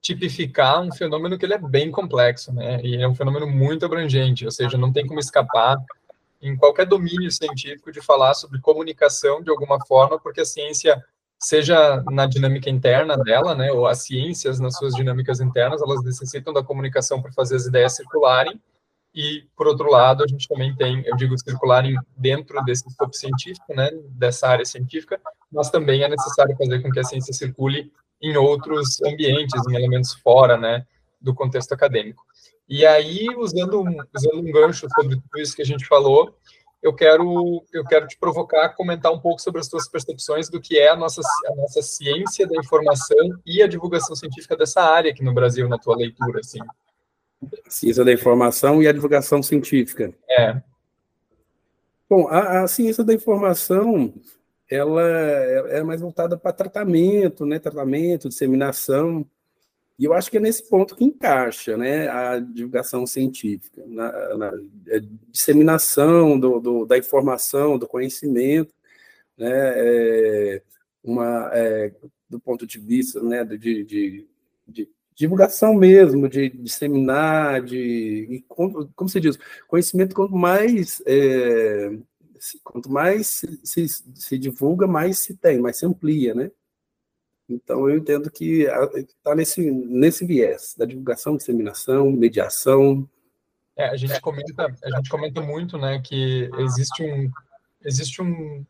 tipificar 0.00 0.80
um 0.80 0.92
fenômeno 0.92 1.38
que 1.38 1.44
ele 1.44 1.54
é 1.54 1.58
bem 1.58 1.90
complexo, 1.90 2.52
né? 2.52 2.80
E 2.82 2.96
é 2.96 3.08
um 3.08 3.14
fenômeno 3.14 3.46
muito 3.46 3.84
abrangente, 3.84 4.44
ou 4.44 4.50
seja, 4.50 4.78
não 4.78 4.92
tem 4.92 5.06
como 5.06 5.20
escapar 5.20 5.76
em 6.40 6.56
qualquer 6.56 6.86
domínio 6.86 7.30
científico 7.30 7.90
de 7.90 8.00
falar 8.00 8.34
sobre 8.34 8.60
comunicação 8.60 9.42
de 9.42 9.50
alguma 9.50 9.84
forma, 9.86 10.18
porque 10.18 10.40
a 10.40 10.44
ciência 10.44 11.02
seja 11.40 12.02
na 12.10 12.26
dinâmica 12.26 12.70
interna 12.70 13.16
dela, 13.16 13.54
né, 13.54 13.70
ou 13.72 13.86
as 13.86 14.02
ciências 14.02 14.58
nas 14.58 14.76
suas 14.76 14.94
dinâmicas 14.94 15.40
internas, 15.40 15.80
elas 15.82 16.02
necessitam 16.02 16.52
da 16.52 16.62
comunicação 16.62 17.22
para 17.22 17.32
fazer 17.32 17.56
as 17.56 17.66
ideias 17.66 17.94
circularem, 17.94 18.60
e, 19.14 19.46
por 19.56 19.66
outro 19.66 19.90
lado, 19.90 20.22
a 20.22 20.26
gente 20.26 20.46
também 20.46 20.74
tem, 20.76 21.02
eu 21.06 21.16
digo, 21.16 21.36
circularem 21.38 21.96
dentro 22.16 22.62
desse 22.64 22.86
escopo 22.88 23.14
científico, 23.14 23.74
né, 23.74 23.90
dessa 24.10 24.48
área 24.48 24.64
científica, 24.64 25.20
mas 25.50 25.70
também 25.70 26.02
é 26.02 26.08
necessário 26.08 26.56
fazer 26.56 26.80
com 26.80 26.90
que 26.90 27.00
a 27.00 27.04
ciência 27.04 27.32
circule 27.32 27.90
em 28.20 28.36
outros 28.36 29.00
ambientes, 29.02 29.60
em 29.68 29.74
elementos 29.74 30.14
fora, 30.14 30.56
né, 30.56 30.86
do 31.20 31.34
contexto 31.34 31.72
acadêmico. 31.72 32.24
E 32.68 32.84
aí, 32.84 33.26
usando 33.36 33.80
um, 33.80 33.96
usando 34.14 34.40
um 34.40 34.52
gancho 34.52 34.86
sobre 34.94 35.16
tudo 35.16 35.38
isso 35.40 35.56
que 35.56 35.62
a 35.62 35.66
gente 35.66 35.86
falou, 35.86 36.36
eu 36.82 36.94
quero, 36.94 37.64
eu 37.72 37.84
quero 37.84 38.06
te 38.06 38.16
provocar 38.18 38.66
a 38.66 38.68
comentar 38.68 39.12
um 39.12 39.18
pouco 39.18 39.40
sobre 39.40 39.60
as 39.60 39.68
tuas 39.68 39.88
percepções 39.88 40.48
do 40.48 40.60
que 40.60 40.78
é 40.78 40.90
a 40.90 40.96
nossa, 40.96 41.20
a 41.46 41.54
nossa 41.54 41.82
ciência 41.82 42.46
da 42.46 42.56
informação 42.56 43.16
e 43.44 43.62
a 43.62 43.66
divulgação 43.66 44.14
científica 44.14 44.56
dessa 44.56 44.82
área 44.82 45.10
aqui 45.10 45.24
no 45.24 45.34
Brasil, 45.34 45.68
na 45.68 45.78
tua 45.78 45.96
leitura, 45.96 46.40
assim. 46.40 46.60
Ciência 47.68 48.04
da 48.04 48.12
informação 48.12 48.82
e 48.82 48.88
a 48.88 48.92
divulgação 48.92 49.42
científica. 49.42 50.12
É. 50.28 50.60
Bom, 52.08 52.28
a, 52.28 52.62
a 52.62 52.68
ciência 52.68 53.02
da 53.02 53.12
informação, 53.12 54.14
ela 54.70 55.02
é, 55.02 55.78
é 55.78 55.82
mais 55.82 56.00
voltada 56.00 56.36
para 56.36 56.52
tratamento, 56.52 57.46
né? 57.46 57.58
Tratamento, 57.58 58.28
disseminação, 58.28 59.26
e 59.98 60.04
eu 60.04 60.14
acho 60.14 60.30
que 60.30 60.36
é 60.36 60.40
nesse 60.40 60.62
ponto 60.68 60.94
que 60.94 61.04
encaixa 61.04 61.76
né, 61.76 62.08
a 62.08 62.38
divulgação 62.38 63.04
científica, 63.04 63.82
na, 63.84 64.36
na 64.36 64.52
é, 64.86 65.00
disseminação 65.32 66.38
do, 66.38 66.60
do, 66.60 66.86
da 66.86 66.96
informação, 66.96 67.76
do 67.76 67.88
conhecimento, 67.88 68.72
né, 69.36 69.50
é, 69.50 70.62
uma, 71.02 71.50
é, 71.52 71.92
do 72.30 72.38
ponto 72.38 72.64
de 72.64 72.78
vista 72.78 73.20
né, 73.20 73.44
de, 73.44 73.84
de, 73.84 74.28
de 74.68 74.88
divulgação 75.16 75.74
mesmo, 75.74 76.28
de 76.28 76.48
disseminar, 76.48 77.60
de 77.60 78.44
como, 78.46 78.88
como 78.94 79.10
se 79.10 79.18
diz, 79.20 79.36
conhecimento 79.66 80.14
quanto 80.14 80.36
mais 80.36 81.02
é, 81.06 81.90
quanto 82.62 82.90
mais 82.90 83.26
se, 83.26 83.60
se, 83.64 83.88
se, 83.88 84.38
divulga, 84.38 84.86
mais 84.86 85.18
se 85.18 85.36
tem, 85.36 85.60
mais 85.60 85.76
se 85.76 85.86
amplia, 85.86 86.34
né? 86.34 86.50
Então, 87.48 87.88
eu 87.88 87.96
entendo 87.96 88.30
que 88.30 88.66
está 88.96 89.34
nesse, 89.34 89.70
nesse 89.70 90.26
viés 90.26 90.74
da 90.76 90.84
divulgação, 90.84 91.36
disseminação, 91.36 92.10
mediação. 92.10 93.08
É, 93.74 93.88
a 93.88 93.96
gente 93.96 94.20
comenta, 94.20 94.74
a 94.84 94.96
gente 94.96 95.08
comenta 95.08 95.40
muito, 95.40 95.78
né, 95.78 96.00
que 96.04 96.50
existe 96.58 97.02
um, 97.02 97.30
existe 97.82 98.20
um, 98.20 98.66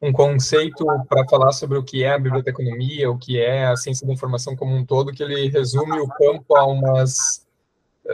um 0.00 0.12
conceito 0.12 0.84
para 1.08 1.26
falar 1.28 1.52
sobre 1.52 1.78
o 1.78 1.82
que 1.82 2.04
é 2.04 2.12
a 2.12 2.18
biblioteconomia, 2.18 3.10
o 3.10 3.18
que 3.18 3.40
é 3.40 3.66
a 3.66 3.76
ciência 3.76 4.06
da 4.06 4.12
informação 4.12 4.54
como 4.54 4.74
um 4.74 4.84
todo, 4.84 5.12
que 5.12 5.22
ele 5.22 5.48
resume 5.48 5.98
o 5.98 6.08
campo 6.08 6.54
a 6.54 6.64
umas 6.64 7.44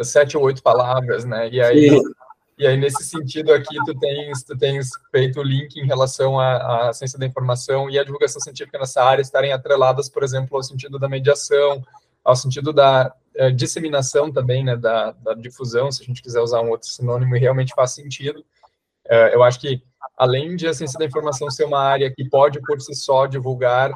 sete 0.02 0.36
ou 0.36 0.44
oito 0.44 0.62
palavras, 0.62 1.24
né? 1.24 1.50
E 1.50 1.60
aí 1.60 1.90
Sim. 1.90 2.02
E 2.62 2.66
aí, 2.68 2.76
nesse 2.76 3.02
sentido 3.02 3.52
aqui, 3.52 3.74
tu 3.84 3.92
tens, 3.98 4.44
tu 4.44 4.56
tens 4.56 4.90
feito 5.10 5.40
o 5.40 5.42
link 5.42 5.74
em 5.74 5.84
relação 5.84 6.38
à, 6.38 6.90
à, 6.90 6.92
ciência 6.92 7.18
da 7.18 7.26
informação 7.26 7.90
e 7.90 7.98
à 7.98 8.04
divulgação 8.04 8.40
científica 8.40 8.78
nessa 8.78 9.02
área 9.02 9.20
estarem 9.20 9.52
atreladas, 9.52 10.08
por 10.08 10.22
exemplo, 10.22 10.56
ao 10.56 10.62
sentido 10.62 10.96
da 10.96 11.08
mediação, 11.08 11.84
ao 12.22 12.36
sentido 12.36 12.72
da 12.72 13.12
é, 13.34 13.50
disseminação 13.50 14.30
também, 14.30 14.62
né, 14.62 14.76
da, 14.76 15.10
da, 15.10 15.34
difusão, 15.34 15.90
se 15.90 16.04
a 16.04 16.06
gente 16.06 16.22
quiser 16.22 16.38
usar 16.40 16.60
um 16.60 16.70
outro 16.70 16.86
sinônimo, 16.86 17.34
e 17.34 17.40
realmente 17.40 17.74
faz 17.74 17.94
sentido. 17.94 18.44
É, 19.08 19.34
eu 19.34 19.42
acho 19.42 19.58
que, 19.58 19.82
além 20.16 20.54
de 20.54 20.68
a 20.68 20.72
ciência 20.72 21.00
da 21.00 21.04
informação 21.04 21.50
ser 21.50 21.64
uma 21.64 21.80
área 21.80 22.14
que 22.14 22.30
pode, 22.30 22.60
por 22.60 22.80
si 22.80 22.94
só, 22.94 23.26
divulgar 23.26 23.90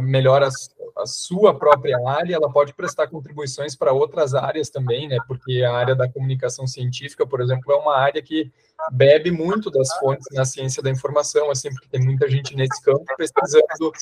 melhor 0.00 0.42
as, 0.42 0.74
a 0.96 1.06
sua 1.06 1.54
própria 1.54 1.98
área, 2.08 2.34
ela 2.34 2.50
pode 2.50 2.72
prestar 2.72 3.08
contribuições 3.08 3.76
para 3.76 3.92
outras 3.92 4.34
áreas 4.34 4.70
também, 4.70 5.06
né? 5.06 5.18
Porque 5.28 5.62
a 5.62 5.74
área 5.74 5.94
da 5.94 6.08
comunicação 6.08 6.66
científica, 6.66 7.26
por 7.26 7.40
exemplo, 7.40 7.70
é 7.70 7.76
uma 7.76 7.96
área 7.98 8.22
que 8.22 8.50
bebe 8.92 9.30
muito 9.30 9.70
das 9.70 9.94
fontes 9.98 10.26
na 10.32 10.44
ciência 10.44 10.82
da 10.82 10.90
informação, 10.90 11.50
assim, 11.50 11.68
porque 11.70 11.88
tem 11.88 12.02
muita 12.02 12.28
gente 12.28 12.56
nesse 12.56 12.82
campo 12.82 13.04
pesquisando 13.16 13.92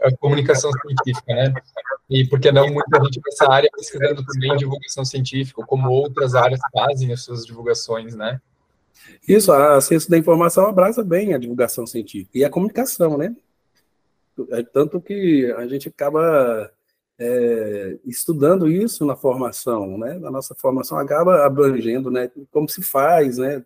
a 0.00 0.14
comunicação 0.18 0.70
científica, 0.72 1.34
né? 1.34 1.54
E 2.10 2.26
porque 2.26 2.52
não 2.52 2.68
muita 2.68 3.02
gente 3.02 3.20
nessa 3.24 3.50
área 3.50 3.70
pesquisando 3.74 4.22
também 4.24 4.54
divulgação 4.56 5.04
científica, 5.04 5.64
como 5.66 5.90
outras 5.90 6.34
áreas 6.34 6.60
fazem 6.72 7.12
as 7.12 7.22
suas 7.22 7.46
divulgações, 7.46 8.14
né? 8.14 8.38
Isso, 9.26 9.50
a 9.52 9.80
ciência 9.80 10.10
da 10.10 10.18
informação 10.18 10.66
abraça 10.66 11.02
bem 11.02 11.32
a 11.32 11.38
divulgação 11.38 11.86
científica 11.86 12.38
e 12.38 12.44
a 12.44 12.50
comunicação, 12.50 13.16
né? 13.16 13.34
É 14.50 14.62
tanto 14.62 15.00
que 15.00 15.52
a 15.56 15.66
gente 15.66 15.88
acaba 15.88 16.70
é, 17.18 17.98
estudando 18.04 18.68
isso 18.70 19.04
na 19.04 19.16
formação, 19.16 19.96
né? 19.98 20.18
Na 20.18 20.30
nossa 20.30 20.54
formação 20.54 20.98
acaba 20.98 21.44
abrangendo, 21.44 22.10
né? 22.10 22.30
Como 22.50 22.68
se 22.68 22.82
faz, 22.82 23.38
né? 23.38 23.62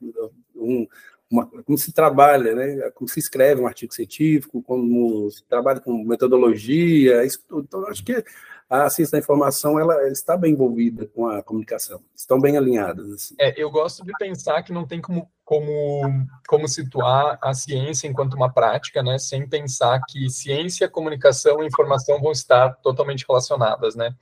Um, 0.54 0.86
uma, 1.30 1.46
como 1.46 1.76
se 1.78 1.92
trabalha, 1.92 2.54
né? 2.54 2.90
Como 2.90 3.08
se 3.08 3.18
escreve 3.18 3.60
um 3.60 3.66
artigo 3.66 3.94
científico, 3.94 4.62
como 4.62 5.30
se 5.30 5.44
trabalha 5.44 5.80
com 5.80 6.04
metodologia, 6.04 7.24
isso. 7.24 7.40
Então, 7.52 7.86
acho 7.88 8.04
que 8.04 8.22
a 8.68 8.90
ciência 8.90 9.12
da 9.12 9.22
informação 9.22 9.78
ela 9.78 10.08
está 10.08 10.36
bem 10.36 10.52
envolvida 10.52 11.06
com 11.06 11.28
a 11.28 11.42
comunicação, 11.42 12.00
estão 12.14 12.40
bem 12.40 12.56
alinhadas. 12.56 13.08
Assim. 13.10 13.34
É, 13.38 13.54
eu 13.60 13.70
gosto 13.70 14.04
de 14.04 14.12
pensar 14.18 14.62
que 14.62 14.72
não 14.72 14.84
tem 14.84 15.00
como, 15.00 15.30
como, 15.44 16.26
como 16.48 16.68
situar 16.68 17.38
a 17.40 17.54
ciência 17.54 18.08
enquanto 18.08 18.34
uma 18.34 18.52
prática, 18.52 19.02
né, 19.02 19.18
sem 19.18 19.48
pensar 19.48 20.00
que 20.08 20.28
ciência, 20.28 20.88
comunicação 20.88 21.62
e 21.62 21.66
informação 21.66 22.20
vão 22.20 22.32
estar 22.32 22.74
totalmente 22.82 23.24
relacionadas, 23.28 23.94
né? 23.94 24.14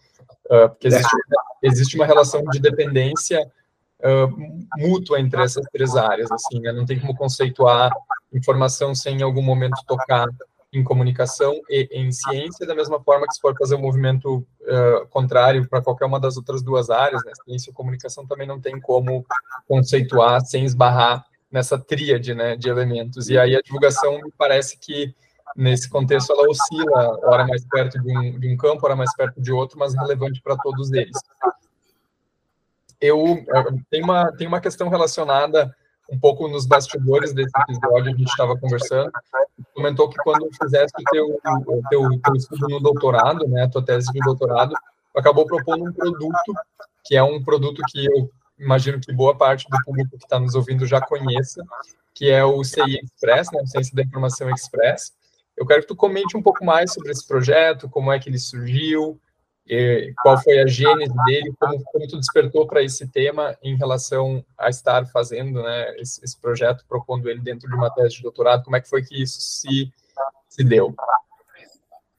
Uh, 0.46 0.68
porque 0.68 0.88
existe, 0.88 1.16
existe 1.62 1.96
uma 1.96 2.06
relação 2.06 2.42
de 2.44 2.58
dependência 2.58 3.40
uh, 4.00 4.76
mútua 4.76 5.18
entre 5.18 5.42
essas 5.42 5.64
três 5.72 5.96
áreas, 5.96 6.30
assim, 6.30 6.60
né? 6.60 6.70
Não 6.70 6.84
tem 6.84 7.00
como 7.00 7.16
conceituar 7.16 7.90
informação 8.30 8.94
sem 8.94 9.20
em 9.20 9.22
algum 9.22 9.42
momento 9.42 9.76
tocar 9.86 10.26
em 10.74 10.84
comunicação 10.84 11.60
e 11.68 11.88
em 11.92 12.10
ciência, 12.10 12.66
da 12.66 12.74
mesma 12.74 13.00
forma 13.00 13.26
que 13.26 13.34
se 13.34 13.40
for 13.40 13.56
fazer 13.56 13.76
um 13.76 13.80
movimento 13.80 14.46
uh, 14.62 15.06
contrário 15.08 15.68
para 15.68 15.80
qualquer 15.80 16.06
uma 16.06 16.18
das 16.18 16.36
outras 16.36 16.62
duas 16.62 16.90
áreas, 16.90 17.24
né, 17.24 17.32
ciência 17.44 17.70
e 17.70 17.74
comunicação 17.74 18.26
também 18.26 18.46
não 18.46 18.60
tem 18.60 18.80
como 18.80 19.24
conceituar 19.68 20.40
sem 20.44 20.64
esbarrar 20.64 21.24
nessa 21.50 21.78
tríade 21.78 22.34
né, 22.34 22.56
de 22.56 22.68
elementos. 22.68 23.28
E 23.28 23.38
aí 23.38 23.54
a 23.54 23.60
divulgação 23.60 24.20
me 24.20 24.32
parece 24.36 24.78
que 24.78 25.14
nesse 25.56 25.88
contexto 25.88 26.32
ela 26.32 26.48
oscila, 26.48 27.18
hora 27.22 27.46
mais 27.46 27.64
perto 27.64 28.00
de 28.02 28.18
um, 28.18 28.38
de 28.38 28.52
um 28.52 28.56
campo, 28.56 28.84
hora 28.84 28.96
mais 28.96 29.14
perto 29.14 29.40
de 29.40 29.52
outro, 29.52 29.78
mas 29.78 29.94
relevante 29.94 30.42
para 30.42 30.56
todos 30.56 30.92
eles. 30.92 31.16
Eu, 33.00 33.44
eu 33.46 33.78
tem 33.90 34.02
uma 34.02 34.32
tem 34.32 34.46
uma 34.46 34.60
questão 34.60 34.88
relacionada 34.88 35.74
um 36.10 36.18
pouco 36.18 36.48
nos 36.48 36.66
bastidores 36.66 37.32
desse 37.32 37.52
episódio, 37.62 38.12
a 38.12 38.16
gente 38.16 38.28
estava 38.28 38.56
conversando, 38.56 39.10
comentou 39.74 40.08
que 40.08 40.16
quando 40.18 40.48
fizesse 40.60 40.92
o 40.98 41.04
teu, 41.10 41.40
o 41.66 41.82
teu, 41.88 42.20
teu 42.20 42.34
estudo 42.34 42.68
no 42.68 42.80
doutorado, 42.80 43.46
né, 43.48 43.64
a 43.64 43.68
tua 43.68 43.84
tese 43.84 44.12
de 44.12 44.20
doutorado, 44.20 44.74
acabou 45.16 45.46
propondo 45.46 45.84
um 45.84 45.92
produto, 45.92 46.54
que 47.04 47.16
é 47.16 47.22
um 47.22 47.42
produto 47.42 47.80
que 47.88 48.04
eu 48.04 48.30
imagino 48.58 49.00
que 49.00 49.12
boa 49.12 49.36
parte 49.36 49.66
do 49.68 49.76
público 49.84 50.16
que 50.16 50.24
está 50.24 50.38
nos 50.38 50.54
ouvindo 50.54 50.86
já 50.86 51.00
conheça, 51.00 51.64
que 52.14 52.30
é 52.30 52.44
o 52.44 52.62
CI 52.62 53.00
Express, 53.02 53.50
né, 53.52 53.66
Ciência 53.66 53.94
da 53.94 54.02
Informação 54.02 54.50
Express. 54.50 55.12
Eu 55.56 55.66
quero 55.66 55.82
que 55.82 55.88
tu 55.88 55.96
comente 55.96 56.36
um 56.36 56.42
pouco 56.42 56.64
mais 56.64 56.92
sobre 56.92 57.10
esse 57.10 57.26
projeto, 57.26 57.88
como 57.88 58.12
é 58.12 58.18
que 58.18 58.28
ele 58.28 58.38
surgiu, 58.38 59.18
qual 60.22 60.40
foi 60.42 60.60
a 60.60 60.66
gênese 60.66 61.14
dele, 61.24 61.54
como, 61.58 61.82
como 61.84 62.08
tu 62.08 62.18
despertou 62.18 62.66
para 62.66 62.82
esse 62.82 63.08
tema 63.08 63.56
em 63.62 63.76
relação 63.76 64.44
a 64.58 64.68
estar 64.68 65.06
fazendo 65.06 65.62
né, 65.62 65.96
esse, 65.98 66.22
esse, 66.22 66.38
projeto, 66.38 66.84
propondo 66.86 67.30
ele 67.30 67.40
dentro 67.40 67.68
de 67.68 67.74
uma 67.74 67.90
tese 67.90 68.16
de 68.16 68.22
doutorado, 68.22 68.62
como 68.62 68.76
é 68.76 68.80
que 68.80 68.88
foi 68.88 69.02
que 69.02 69.22
isso 69.22 69.40
se, 69.40 69.90
se 70.48 70.62
deu? 70.62 70.94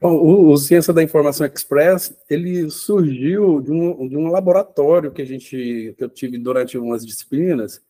Bom, 0.00 0.12
o, 0.12 0.50
o 0.50 0.56
Ciência 0.56 0.92
da 0.92 1.02
Informação 1.02 1.46
Express, 1.46 2.14
ele 2.28 2.68
surgiu 2.68 3.60
de 3.60 3.70
um, 3.70 4.08
de 4.08 4.16
um 4.16 4.28
laboratório 4.28 5.12
que 5.12 5.22
a 5.22 5.24
gente, 5.24 5.94
que 5.96 6.04
eu 6.04 6.08
tive 6.08 6.36
durante 6.38 6.76
umas 6.76 7.06
disciplinas 7.06 7.80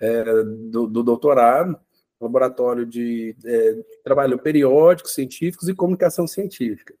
é, 0.00 0.24
do, 0.70 0.86
do, 0.86 1.02
doutorado, 1.02 1.78
laboratório 2.20 2.86
de 2.86 3.36
é, 3.44 3.84
trabalho 4.04 4.38
periódico, 4.38 5.08
científicos 5.08 5.68
e 5.68 5.74
comunicação 5.74 6.26
científica. 6.26 6.94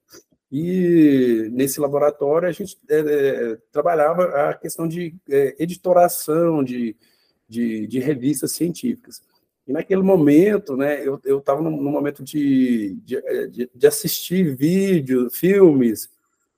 E 0.50 1.48
nesse 1.52 1.78
laboratório 1.78 2.48
a 2.48 2.52
gente 2.52 2.78
é, 2.88 2.98
é, 2.98 3.58
trabalhava 3.70 4.48
a 4.48 4.54
questão 4.54 4.88
de 4.88 5.14
é, 5.28 5.54
editoração 5.58 6.64
de, 6.64 6.96
de, 7.46 7.86
de, 7.86 7.98
revistas 7.98 8.52
científicas. 8.52 9.22
E 9.66 9.72
naquele 9.72 10.02
momento, 10.02 10.74
né, 10.74 11.04
eu 11.04 11.38
estava 11.38 11.60
no, 11.60 11.70
no, 11.70 11.90
momento 11.90 12.24
de, 12.24 12.96
de, 13.04 13.70
de, 13.74 13.86
assistir 13.86 14.56
vídeos, 14.56 15.36
filmes, 15.36 16.08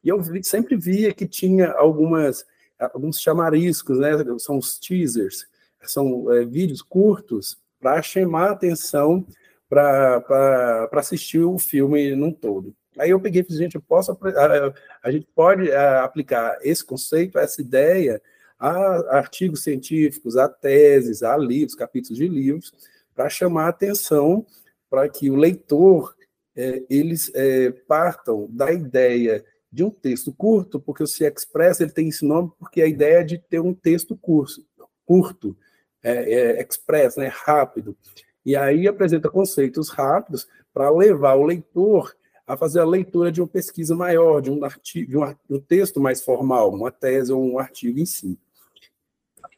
e 0.05 0.09
eu 0.09 0.23
sempre 0.45 0.77
via 0.77 1.13
que 1.13 1.27
tinha 1.27 1.73
algumas, 1.73 2.47
alguns 2.79 3.21
chamariscos, 3.21 3.99
né, 3.99 4.11
são 4.39 4.59
os 4.59 4.79
teasers, 4.79 5.49
são 5.83 6.33
é, 6.33 6.45
vídeos 6.45 6.83
curtos 6.83 7.59
para 7.81 8.01
chamar 8.03 8.51
a 8.51 8.53
atenção 8.53 9.27
para 9.69 10.89
assistir 10.93 11.41
o 11.41 11.59
filme 11.59 12.15
num 12.15 12.33
todo. 12.33 12.75
Aí 12.99 13.11
eu 13.11 13.21
peguei 13.21 13.43
e 13.43 13.45
falei, 13.45 13.59
gente, 13.59 13.75
eu 13.77 13.83
posso, 13.83 14.13
a, 14.13 14.75
a 15.03 15.11
gente 15.11 15.27
pode 15.35 15.71
a, 15.73 16.05
aplicar 16.05 16.59
esse 16.63 16.85
conceito, 16.85 17.39
essa 17.39 17.61
ideia 17.61 18.21
a 18.59 19.17
artigos 19.17 19.63
científicos, 19.63 20.37
a 20.37 20.47
teses, 20.47 21.23
a 21.23 21.37
livros, 21.37 21.75
capítulos 21.75 22.19
de 22.19 22.29
livros, 22.29 22.73
para 23.15 23.29
chamar 23.31 23.67
a 23.67 23.69
atenção 23.69 24.45
para 24.91 25.09
que 25.09 25.31
o 25.31 25.37
leitor 25.37 26.15
é, 26.55 26.83
eles 26.91 27.31
é, 27.35 27.71
partam 27.71 28.49
da 28.51 28.71
ideia 28.73 29.45
de 29.73 29.85
um 29.85 29.91
texto 29.91 30.33
curto, 30.33 30.81
porque 30.81 31.03
o 31.03 31.07
Se 31.07 31.25
Express 31.25 31.81
ele 31.81 31.93
tem 31.93 32.09
esse 32.09 32.25
nome 32.25 32.51
porque 32.59 32.83
a 32.83 32.87
ideia 32.87 33.21
é 33.21 33.25
de 33.25 33.39
ter 33.39 33.61
um 33.61 33.73
texto 33.73 34.17
curto, 34.17 34.63
curto 35.07 35.57
é, 36.03 36.33
é, 36.33 36.63
express, 36.63 37.17
né, 37.17 37.29
rápido. 37.29 37.97
E 38.45 38.57
aí 38.57 38.89
apresenta 38.89 39.31
conceitos 39.31 39.91
rápidos 39.91 40.49
para 40.73 40.91
levar 40.91 41.35
o 41.35 41.45
leitor 41.45 42.15
a 42.51 42.57
fazer 42.57 42.81
a 42.81 42.85
leitura 42.85 43.31
de 43.31 43.41
uma 43.41 43.47
pesquisa 43.47 43.95
maior, 43.95 44.41
de 44.41 44.51
um, 44.51 44.65
artigo, 44.65 45.09
de 45.09 45.17
um, 45.17 45.25
de 45.25 45.57
um 45.57 45.61
texto 45.61 46.01
mais 46.01 46.21
formal, 46.21 46.75
uma 46.75 46.91
tese 46.91 47.33
ou 47.33 47.41
um 47.41 47.61
artigo 47.61 48.01
em 48.01 48.05
si. 48.05 48.37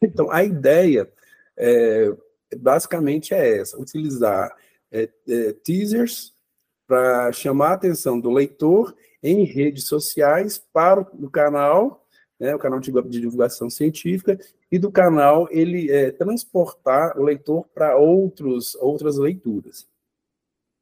Então, 0.03 0.31
a 0.31 0.45
ideia 0.45 1.11
é, 1.57 2.13
basicamente 2.55 3.33
é 3.33 3.61
essa: 3.61 3.81
utilizar 3.81 4.55
é, 4.91 5.09
é, 5.27 5.53
teasers 5.65 6.35
para 6.87 7.33
chamar 7.33 7.71
a 7.71 7.75
atenção 7.75 8.21
do 8.21 8.31
leitor 8.31 8.95
em 9.23 9.45
redes 9.45 9.87
sociais 9.87 10.63
para 10.71 11.01
o 11.01 11.31
canal, 11.31 12.07
né, 12.39 12.55
o 12.55 12.59
canal 12.59 12.79
de, 12.79 12.93
de 12.93 13.21
divulgação 13.23 13.71
científica, 13.71 14.39
e 14.71 14.79
do 14.79 14.93
canal 14.93 15.49
ele 15.51 15.91
é, 15.91 16.11
transportar 16.11 17.19
o 17.19 17.25
leitor 17.25 17.65
para 17.75 17.97
outros 17.97 18.75
outras 18.75 19.17
leituras. 19.17 19.91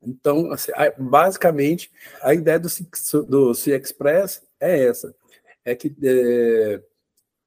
Então, 0.03 0.51
assim, 0.53 0.73
basicamente, 0.99 1.91
a 2.23 2.33
ideia 2.33 2.59
do, 2.59 2.69
do 3.27 3.55
C 3.55 3.77
Express 3.77 4.43
é 4.59 4.85
essa: 4.87 5.15
é 5.65 5.75
que 5.75 5.95
é, 6.03 6.83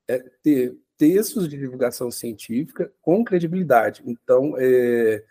é 0.08 0.20
ter 0.42 0.78
textos 0.98 1.50
de 1.50 1.58
divulgação 1.58 2.12
científica 2.12 2.92
com 3.02 3.24
credibilidade. 3.24 4.04
Então, 4.06 4.56
é, 4.58 5.24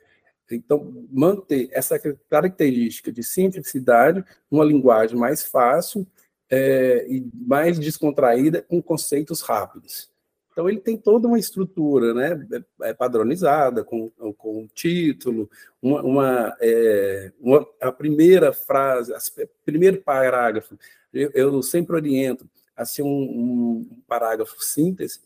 então, 0.51 1.07
manter 1.11 1.69
essa 1.73 1.99
característica 2.29 3.11
de 3.11 3.23
simplicidade, 3.23 4.25
uma 4.51 4.65
linguagem 4.65 5.17
mais 5.17 5.43
fácil 5.45 6.07
é, 6.51 7.07
e 7.09 7.27
mais 7.35 7.79
descontraída, 7.79 8.61
com 8.61 8.83
conceitos 8.83 9.41
rápidos. 9.41 10.12
Então, 10.53 10.69
ele 10.69 10.81
tem 10.81 10.99
toda 10.99 11.27
uma 11.27 11.39
estrutura 11.39 12.13
né, 12.13 12.47
é, 12.83 12.91
é 12.91 12.95
padronizada, 12.95 13.83
com, 13.83 14.11
com 14.37 14.69
título, 14.75 15.51
uma, 15.81 16.03
uma, 16.03 16.57
é, 16.61 17.33
uma, 17.41 17.67
a 17.81 17.91
primeira 17.91 18.53
frase, 18.53 19.13
o 19.13 19.49
primeiro 19.65 20.03
parágrafo. 20.03 20.79
Eu, 21.13 21.31
eu, 21.35 21.63
sempre 21.63 21.97
oriento 21.97 22.49
a 22.77 22.85
ser 22.85 23.03
um, 23.03 23.09
um 23.09 24.03
parágrafo 24.07 24.63
síntese, 24.63 25.21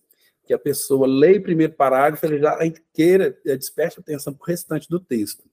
que 0.47 0.55
a 0.55 0.59
pessoa 0.59 1.09
lê 1.09 1.39
o 1.39 1.43
primeiro 1.43 1.73
parágrafo, 1.73 2.25
ele 2.25 2.39
já 2.39 2.57
queira, 2.95 3.37
desperte 3.45 3.99
atenção 3.99 4.33
para 4.33 4.45
o 4.45 4.47
restante 4.47 4.89
do 4.89 5.01
texto. 5.01 5.45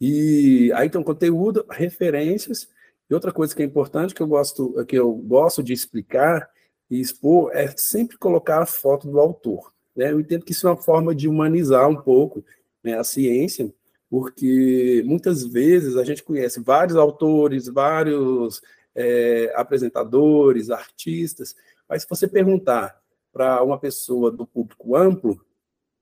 E 0.00 0.72
aí 0.74 0.88
tem 0.88 0.98
um 0.98 1.04
conteúdo, 1.04 1.66
referências, 1.68 2.66
e 3.10 3.14
outra 3.14 3.30
coisa 3.30 3.54
que 3.54 3.62
é 3.62 3.66
importante 3.66 4.14
que 4.14 4.22
eu 4.22 4.26
gosto, 4.26 4.84
que 4.86 4.96
eu 4.96 5.12
gosto 5.12 5.62
de 5.62 5.74
explicar 5.74 6.48
e 6.90 7.00
expor 7.00 7.50
é 7.54 7.72
sempre 7.76 8.16
colocar 8.16 8.62
a 8.62 8.66
foto 8.66 9.08
do 9.08 9.18
autor. 9.18 9.72
Né? 9.94 10.10
Eu 10.10 10.20
entendo 10.20 10.44
que 10.44 10.52
isso 10.52 10.66
é 10.66 10.70
uma 10.70 10.76
forma 10.76 11.14
de 11.14 11.28
humanizar 11.28 11.88
um 11.88 12.00
pouco 12.00 12.44
né, 12.82 12.98
a 12.98 13.04
ciência, 13.04 13.72
porque 14.08 15.02
muitas 15.04 15.44
vezes 15.44 15.96
a 15.96 16.04
gente 16.04 16.22
conhece 16.22 16.60
vários 16.60 16.96
autores, 16.96 17.68
vários 17.68 18.62
é, 18.94 19.52
apresentadores, 19.54 20.70
artistas, 20.70 21.54
mas 21.88 22.02
se 22.02 22.08
você 22.08 22.26
perguntar 22.26 23.00
para 23.32 23.62
uma 23.62 23.78
pessoa 23.78 24.30
do 24.30 24.46
público 24.46 24.96
amplo, 24.96 25.40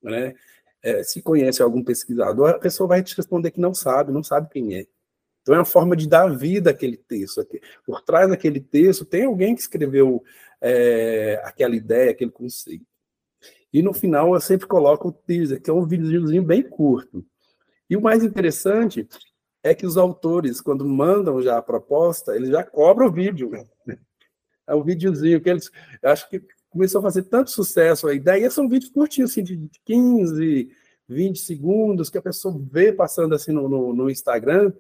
né, 0.03 0.35
é, 0.83 1.03
se 1.03 1.21
conhece 1.21 1.63
algum 1.63 1.83
pesquisador, 1.83 2.51
a 2.51 2.59
pessoa 2.59 2.87
vai 2.87 3.03
te 3.03 3.17
responder 3.17 3.51
que 3.51 3.61
não 3.61 3.75
sabe, 3.75 4.13
não 4.13 4.23
sabe 4.23 4.49
quem 4.51 4.77
é. 4.77 4.87
Então 5.47 5.55
é 5.55 5.59
uma 5.59 5.65
forma 5.65 5.95
de 5.95 6.09
dar 6.09 6.27
vida 6.27 6.71
àquele 6.71 6.97
texto. 6.97 7.47
Por 7.87 8.03
trás 8.03 8.29
daquele 8.29 8.59
texto 8.59 9.05
tem 9.05 9.27
alguém 9.27 9.55
que 9.55 9.61
escreveu 9.61 10.25
é, 10.61 11.41
aquela 11.45 11.77
ideia, 11.77 12.11
aquele 12.11 12.33
conceito. 12.33 12.85
E 13.73 13.81
no 13.81 13.95
final 13.95 14.35
eu 14.35 14.41
sempre 14.41 14.67
coloco 14.67 15.07
o 15.07 15.13
teaser, 15.13 15.63
que 15.63 15.71
é 15.71 15.73
um 15.73 15.87
videozinho 15.87 16.43
bem 16.43 16.65
curto. 16.65 17.25
E 17.89 17.97
o 17.97 18.01
mais 18.01 18.25
interessante 18.25 19.09
é 19.63 19.73
que 19.73 19.87
os 19.87 19.97
autores, 19.97 20.61
quando 20.61 20.85
mandam 20.85 21.41
já 21.41 21.59
a 21.59 21.63
proposta, 21.63 22.35
eles 22.35 22.49
já 22.49 22.65
cobram 22.65 23.07
o 23.07 23.13
vídeo. 23.13 23.49
Né? 23.87 23.99
É 24.67 24.75
um 24.75 24.83
videozinho 24.83 25.41
que 25.41 25.49
eles. 25.49 25.71
Acho 26.03 26.29
que 26.29 26.43
começou 26.69 26.99
a 26.99 27.03
fazer 27.03 27.23
tanto 27.23 27.53
sucesso 27.53 28.09
a 28.09 28.15
ideia. 28.15 28.51
São 28.51 28.69
vídeos 28.69 28.91
curtinhos, 28.91 29.31
assim, 29.31 29.45
de 29.45 29.71
15, 29.85 30.71
20 31.09 31.39
segundos, 31.39 32.11
que 32.11 32.19
a 32.19 32.23
pessoa 32.23 32.61
vê 32.69 32.93
passando 32.93 33.33
assim 33.33 33.53
no, 33.53 33.69
no, 33.69 33.95
no 33.95 34.11
Instagram. 34.11 34.73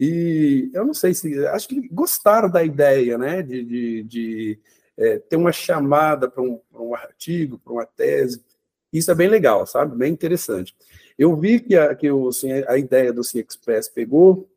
E 0.00 0.70
eu 0.72 0.86
não 0.86 0.94
sei 0.94 1.12
se. 1.12 1.46
Acho 1.48 1.68
que 1.68 1.86
gostaram 1.88 2.48
da 2.48 2.64
ideia, 2.64 3.18
né? 3.18 3.42
De, 3.42 3.62
de, 3.62 4.02
de 4.04 4.58
é, 4.96 5.18
ter 5.18 5.36
uma 5.36 5.52
chamada 5.52 6.26
para 6.26 6.42
um, 6.42 6.58
um, 6.72 6.94
artigo, 6.94 7.58
para 7.58 7.74
uma 7.74 7.84
tese. 7.84 8.42
Isso 8.90 9.10
é 9.10 9.14
bem 9.14 9.28
legal, 9.28 9.66
sabe? 9.66 9.94
Bem 9.94 10.10
interessante. 10.10 10.74
Eu 11.18 11.36
vi 11.36 11.60
que 11.60 11.76
a, 11.76 11.94
que 11.94 12.10
o, 12.10 12.28
assim, 12.28 12.50
a 12.50 12.78
ideia 12.78 13.12
do 13.12 13.22
Cia 13.22 13.44
Express 13.46 13.90
pegou 13.90 14.48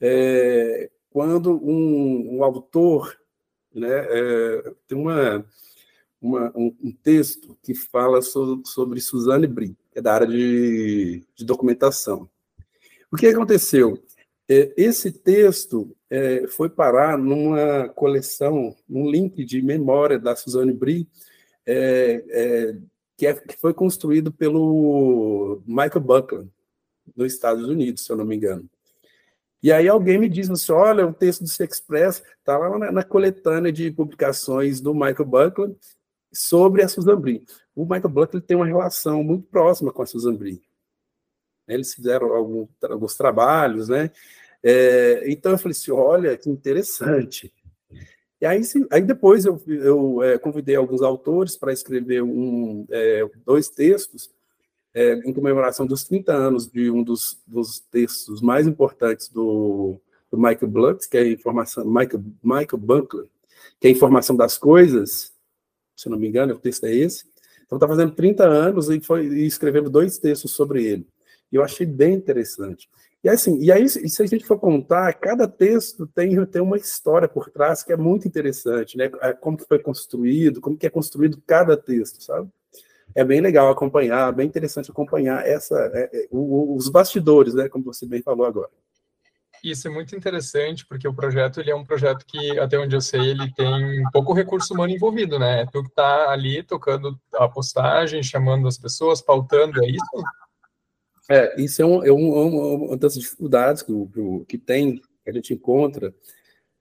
é, 0.00 0.88
quando 1.10 1.56
um, 1.56 2.36
um, 2.36 2.44
autor 2.44 3.18
né, 3.74 3.88
é, 3.90 4.72
tem 4.86 4.96
uma, 4.96 5.44
uma 6.22 6.52
um, 6.54 6.72
um, 6.80 6.92
texto 6.92 7.58
que 7.60 7.74
fala 7.74 8.22
sobre, 8.22 8.68
sobre 8.68 9.00
Suzanne 9.00 9.48
Brie, 9.48 9.76
que 9.90 9.98
é 9.98 10.02
da 10.02 10.14
área 10.14 10.28
de, 10.28 11.24
de 11.34 11.44
documentação. 11.44 12.28
O 13.10 13.16
que 13.16 13.26
aconteceu? 13.26 14.00
É, 14.48 14.72
esse 14.76 15.10
texto 15.10 15.94
é, 16.08 16.46
foi 16.46 16.68
parar 16.68 17.18
numa 17.18 17.88
coleção, 17.88 18.76
num 18.88 19.10
link 19.10 19.44
de 19.44 19.60
memória 19.60 20.18
da 20.18 20.36
Suzanne 20.36 20.72
Brie, 20.72 21.08
é, 21.66 22.76
que, 23.16 23.26
foi 23.60 23.74
construído 23.74 24.32
pelo 24.32 25.62
Michael 25.66 26.00
Buckland, 26.00 26.50
nos 27.16 27.32
Estados 27.32 27.68
Unidos, 27.68 28.04
se 28.04 28.12
eu 28.12 28.16
não 28.16 28.24
me 28.24 28.36
engano. 28.36 28.68
E 29.62 29.72
aí 29.72 29.88
alguém 29.88 30.18
me 30.18 30.28
diz 30.28 30.50
assim, 30.50 30.72
olha, 30.72 31.06
o 31.06 31.14
texto 31.14 31.42
do 31.42 31.64
Express 31.64 32.22
está 32.38 32.56
lá 32.56 32.78
na, 32.78 32.92
na, 32.92 33.02
coletânea 33.02 33.72
de 33.72 33.90
publicações 33.90 34.80
do 34.80 34.94
Michael 34.94 35.24
Buckland 35.24 35.76
sobre 36.32 36.82
a 36.82 36.88
Susan 36.88 37.18
Brie. 37.18 37.44
O 37.74 37.82
Michael 37.82 38.10
Buckland 38.10 38.46
tem 38.46 38.56
uma 38.56 38.66
relação 38.66 39.24
muito 39.24 39.48
próxima 39.48 39.92
com 39.92 40.02
a 40.02 40.06
Susan 40.06 40.34
Brie. 40.34 40.62
Eles 41.68 41.94
fizeram 41.94 42.32
algum, 42.32 42.66
alguns 42.82 43.16
trabalhos, 43.16 43.88
né? 43.88 44.10
É, 44.62 45.24
então 45.30 45.52
eu 45.52 45.58
falei 45.58 45.72
assim, 45.72 45.90
olha, 45.90 46.36
que 46.36 46.50
interessante. 46.50 47.52
E 48.40 48.44
aí, 48.44 48.60
aí 48.90 49.00
depois 49.00 49.44
eu, 49.44 49.60
eu 49.66 50.22
é, 50.22 50.38
convidei 50.38 50.76
alguns 50.76 51.02
autores 51.02 51.56
para 51.56 51.72
escrever 51.72 52.22
um, 52.22 52.86
é, 52.90 53.28
dois 53.44 53.68
textos 53.68 54.30
é, 54.92 55.14
em 55.28 55.32
comemoração 55.32 55.86
dos 55.86 56.04
30 56.04 56.32
anos 56.32 56.66
de 56.66 56.90
um 56.90 57.02
dos, 57.02 57.38
dos 57.46 57.80
textos 57.80 58.40
mais 58.40 58.66
importantes 58.66 59.28
do, 59.28 60.00
do 60.30 60.38
Michael 60.38 60.68
Blunt, 60.68 61.06
que 61.10 61.16
é 61.16 61.20
a 61.20 61.28
informação, 61.30 61.84
Michael, 61.84 62.24
Michael 62.42 62.78
Bunkler, 62.78 63.26
que 63.80 63.86
é 63.86 63.90
a 63.90 63.92
informação 63.92 64.34
das 64.34 64.58
coisas, 64.58 65.32
se 65.94 66.08
não 66.08 66.18
me 66.18 66.28
engano, 66.28 66.54
o 66.54 66.58
texto 66.58 66.84
é 66.84 66.94
esse. 66.94 67.24
Então 67.64 67.76
está 67.76 67.86
fazendo 67.86 68.14
30 68.14 68.44
anos 68.44 68.88
e 68.88 69.00
foi 69.00 69.26
escrevendo 69.44 69.90
dois 69.90 70.18
textos 70.18 70.52
sobre 70.52 70.84
ele. 70.84 71.06
Eu 71.52 71.62
achei 71.62 71.86
bem 71.86 72.14
interessante. 72.14 72.88
E 73.22 73.28
assim, 73.28 73.58
e 73.60 73.72
aí, 73.72 73.88
se 73.88 74.22
a 74.22 74.26
gente 74.26 74.44
for 74.44 74.58
contar, 74.58 75.12
cada 75.14 75.48
texto 75.48 76.06
tem, 76.06 76.44
tem 76.46 76.62
uma 76.62 76.76
história 76.76 77.26
por 77.26 77.50
trás 77.50 77.82
que 77.82 77.92
é 77.92 77.96
muito 77.96 78.28
interessante, 78.28 78.96
né? 78.96 79.10
É, 79.20 79.32
como 79.32 79.56
que 79.56 79.66
foi 79.66 79.80
construído, 79.80 80.60
como 80.60 80.76
que 80.76 80.86
é 80.86 80.90
construído 80.90 81.42
cada 81.44 81.76
texto, 81.76 82.22
sabe? 82.22 82.48
É 83.14 83.24
bem 83.24 83.40
legal 83.40 83.68
acompanhar, 83.68 84.30
bem 84.32 84.46
interessante 84.46 84.90
acompanhar 84.90 85.44
essa, 85.44 85.74
é, 85.92 86.10
é, 86.12 86.28
os 86.30 86.88
bastidores, 86.88 87.54
né? 87.54 87.68
Como 87.68 87.84
você 87.84 88.06
bem 88.06 88.22
falou 88.22 88.46
agora. 88.46 88.70
Isso 89.64 89.88
é 89.88 89.90
muito 89.90 90.14
interessante, 90.14 90.86
porque 90.86 91.08
o 91.08 91.14
projeto 91.14 91.60
ele 91.60 91.72
é 91.72 91.74
um 91.74 91.84
projeto 91.84 92.24
que, 92.24 92.56
até 92.60 92.78
onde 92.78 92.94
eu 92.94 93.00
sei, 93.00 93.30
ele 93.30 93.52
tem 93.54 94.04
pouco 94.12 94.32
recurso 94.32 94.72
humano 94.72 94.92
envolvido, 94.92 95.36
né? 95.36 95.66
Tu 95.72 95.82
que 95.82 95.88
está 95.88 96.30
ali 96.30 96.62
tocando 96.62 97.18
a 97.34 97.48
postagem, 97.48 98.22
chamando 98.22 98.68
as 98.68 98.78
pessoas, 98.78 99.20
pautando, 99.20 99.82
é 99.82 99.88
isso? 99.88 100.24
É, 101.28 101.60
isso 101.60 101.82
é, 101.82 101.84
um, 101.84 102.04
é, 102.04 102.12
um, 102.12 102.36
é 102.36 102.76
uma 102.76 102.96
das 102.96 103.14
dificuldades 103.14 103.82
que, 103.82 103.92
que 104.48 104.58
tem, 104.58 104.96
que 104.96 105.30
a 105.30 105.32
gente 105.32 105.54
encontra, 105.54 106.14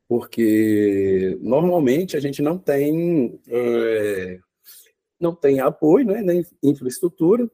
porque 0.07 1.37
normalmente 1.41 2.15
a 2.15 2.19
gente 2.19 2.41
não 2.41 2.57
tem 2.57 3.39
é, 3.47 4.39
não 5.19 5.35
tem 5.35 5.59
apoio, 5.59 6.05
né, 6.05 6.21
nem 6.21 6.45
infraestrutura, 6.61 7.49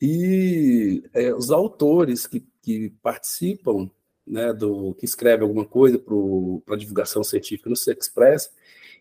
e 0.00 1.02
é, 1.12 1.34
os 1.34 1.50
autores 1.50 2.26
que, 2.26 2.46
que 2.62 2.90
participam, 3.02 3.90
né, 4.24 4.52
do 4.52 4.94
que 4.94 5.04
escrevem 5.04 5.42
alguma 5.42 5.64
coisa 5.64 5.98
para 5.98 6.74
a 6.74 6.78
divulgação 6.78 7.24
científica 7.24 7.68
no 7.68 7.74
Express, 7.74 8.50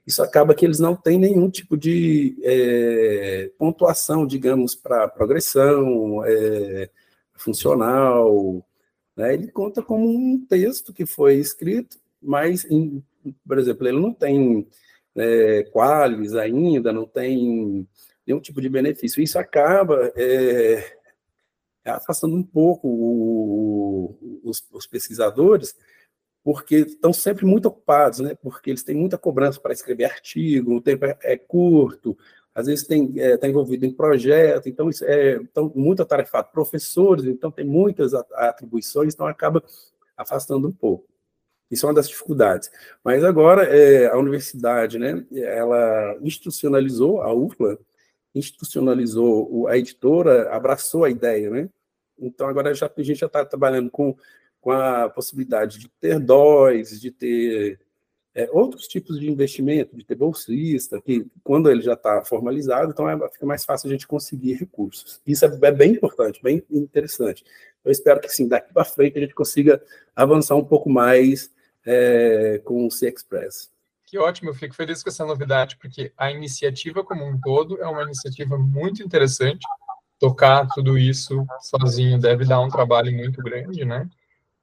isso 0.07 0.23
acaba 0.23 0.55
que 0.55 0.65
eles 0.65 0.79
não 0.79 0.95
têm 0.95 1.19
nenhum 1.19 1.49
tipo 1.49 1.75
de 1.75 2.37
é, 2.41 3.51
pontuação, 3.57 4.25
digamos, 4.25 4.73
para 4.73 5.05
progressão 5.05 6.23
é, 6.25 6.89
funcional. 7.35 8.65
Né? 9.17 9.33
Ele 9.33 9.49
conta 9.49 9.83
como 9.83 10.07
um 10.09 10.39
texto 10.47 10.93
que 10.93 11.05
foi 11.05 11.35
escrito, 11.35 11.97
mas, 12.21 12.63
em, 12.71 13.03
por 13.45 13.59
exemplo, 13.59 13.85
ele 13.85 13.99
não 13.99 14.13
tem 14.13 14.65
é, 15.13 15.63
qualis 15.73 16.35
ainda, 16.35 16.93
não 16.93 17.05
tem 17.05 17.85
nenhum 18.25 18.39
tipo 18.39 18.61
de 18.61 18.69
benefício. 18.69 19.21
Isso 19.21 19.37
acaba 19.37 20.09
é, 20.15 20.89
afastando 21.85 22.33
um 22.33 22.43
pouco 22.43 22.87
o, 22.87 24.39
os, 24.41 24.65
os, 24.71 24.87
pesquisadores, 24.87 25.75
porque 26.47 26.75
estão 26.77 27.11
sempre 27.11 27.45
muito 27.45 27.65
ocupados, 27.65 28.19
né? 28.19 28.33
porque 28.41 28.69
eles 28.69 28.81
têm 28.81 28.95
muita 28.95 29.17
cobrança 29.17 29.59
para 29.59 29.73
escrever 29.73 30.05
artigo, 30.05 30.77
o 30.77 30.81
tempo 30.81 31.03
é, 31.03 31.17
é 31.21 31.37
curto, 31.37 32.17
às 32.55 32.67
vezes 32.67 32.89
está 32.89 33.21
é, 33.21 33.35
tá 33.35 33.49
envolvido 33.49 33.85
em 33.85 33.91
projeto, 33.91 34.69
então 34.69 34.89
é 35.01 35.33
então, 35.41 35.69
muito 35.75 36.01
atarefado. 36.01 36.47
Professores, 36.53 37.25
então 37.25 37.51
tem 37.51 37.65
muitas 37.65 38.13
atribuições, 38.13 39.13
então 39.13 39.27
acaba 39.27 39.61
afastando 40.15 40.69
um 40.69 40.71
pouco. 40.71 41.05
Isso 41.69 41.85
é 41.85 41.89
uma 41.89 41.95
das 41.95 42.07
dificuldades. 42.07 42.71
Mas 43.03 43.25
agora 43.25 43.63
é, 43.65 44.07
a 44.07 44.17
universidade, 44.17 44.97
né, 44.97 45.25
ela 45.33 46.17
institucionalizou, 46.21 47.21
a 47.23 47.33
UFLA 47.33 47.77
institucionalizou, 48.33 49.67
a 49.67 49.77
editora 49.77 50.49
abraçou 50.55 51.03
a 51.03 51.09
ideia, 51.09 51.49
né? 51.49 51.69
Então 52.17 52.47
agora 52.47 52.73
já, 52.73 52.89
a 52.97 53.03
gente 53.03 53.19
já 53.19 53.27
está 53.27 53.43
trabalhando 53.43 53.91
com, 53.91 54.15
com 54.67 54.73
a 54.73 55.07
possibilidade 55.07 55.79
de 55.79 55.87
ter 55.87 56.19
dóis, 56.19 56.99
de 56.99 57.09
ter 57.09 57.79
é, 58.35 58.49
outros 58.51 58.85
tipos 58.85 59.17
de 59.17 59.31
investimento, 59.31 59.95
de 59.95 60.03
ter 60.03 60.15
bolsista, 60.15 61.01
que 61.01 61.25
quando 61.41 61.71
ele 61.71 61.81
já 61.81 61.93
está 61.93 62.21
formalizado, 62.25 62.91
então 62.91 63.09
é, 63.09 63.29
fica 63.29 63.45
mais 63.45 63.63
fácil 63.63 63.87
a 63.87 63.93
gente 63.93 64.05
conseguir 64.05 64.55
recursos. 64.55 65.21
Isso 65.25 65.45
é, 65.45 65.59
é 65.63 65.71
bem 65.71 65.93
importante, 65.93 66.43
bem 66.43 66.61
interessante. 66.69 67.45
Eu 67.81 67.93
espero 67.93 68.19
que, 68.19 68.27
sim, 68.27 68.45
daqui 68.45 68.73
para 68.73 68.83
frente 68.83 69.17
a 69.17 69.21
gente 69.21 69.33
consiga 69.33 69.81
avançar 70.13 70.57
um 70.57 70.65
pouco 70.65 70.89
mais 70.89 71.49
é, 71.85 72.59
com 72.65 72.85
o 72.85 72.91
C-Express. 72.91 73.71
Que 74.05 74.17
ótimo, 74.17 74.49
eu 74.49 74.53
fico 74.53 74.75
feliz 74.75 75.01
com 75.01 75.09
essa 75.09 75.25
novidade, 75.25 75.77
porque 75.77 76.11
a 76.17 76.29
iniciativa 76.29 77.05
como 77.05 77.25
um 77.25 77.39
todo 77.39 77.81
é 77.81 77.87
uma 77.87 78.03
iniciativa 78.03 78.57
muito 78.57 79.01
interessante. 79.01 79.65
Tocar 80.19 80.67
tudo 80.75 80.97
isso 80.97 81.45
sozinho 81.61 82.19
deve 82.19 82.43
dar 82.43 82.59
um 82.59 82.67
trabalho 82.67 83.13
muito 83.15 83.41
grande, 83.41 83.85
né? 83.85 84.09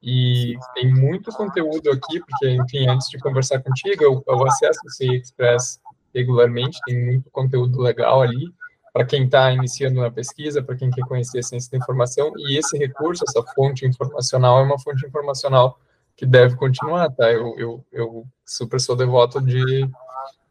E 0.06 0.58
tem 0.74 0.92
muito 0.92 1.32
conteúdo 1.32 1.90
aqui, 1.90 2.20
porque, 2.20 2.50
enfim, 2.50 2.86
antes 2.86 3.08
de 3.08 3.18
conversar 3.18 3.62
contigo, 3.62 4.04
eu, 4.04 4.22
eu 4.26 4.46
acesso 4.46 4.80
o 4.84 4.90
C-Express 4.90 5.80
regularmente, 6.14 6.78
tem 6.86 7.02
muito 7.06 7.30
conteúdo 7.30 7.80
legal 7.80 8.20
ali, 8.20 8.52
para 8.92 9.06
quem 9.06 9.24
está 9.24 9.50
iniciando 9.50 10.02
na 10.02 10.10
pesquisa, 10.10 10.62
para 10.62 10.76
quem 10.76 10.90
quer 10.90 11.06
conhecer 11.06 11.38
a 11.38 11.42
ciência 11.42 11.70
da 11.70 11.78
informação, 11.78 12.30
e 12.36 12.58
esse 12.58 12.76
recurso, 12.76 13.24
essa 13.26 13.42
fonte 13.54 13.86
informacional, 13.86 14.60
é 14.60 14.62
uma 14.62 14.78
fonte 14.78 15.06
informacional 15.06 15.80
que 16.14 16.26
deve 16.26 16.54
continuar, 16.56 17.10
tá? 17.10 17.32
Eu, 17.32 17.58
eu, 17.58 17.84
eu 17.90 18.26
super 18.44 18.78
sou 18.80 18.94
devoto 18.94 19.40
de 19.40 19.88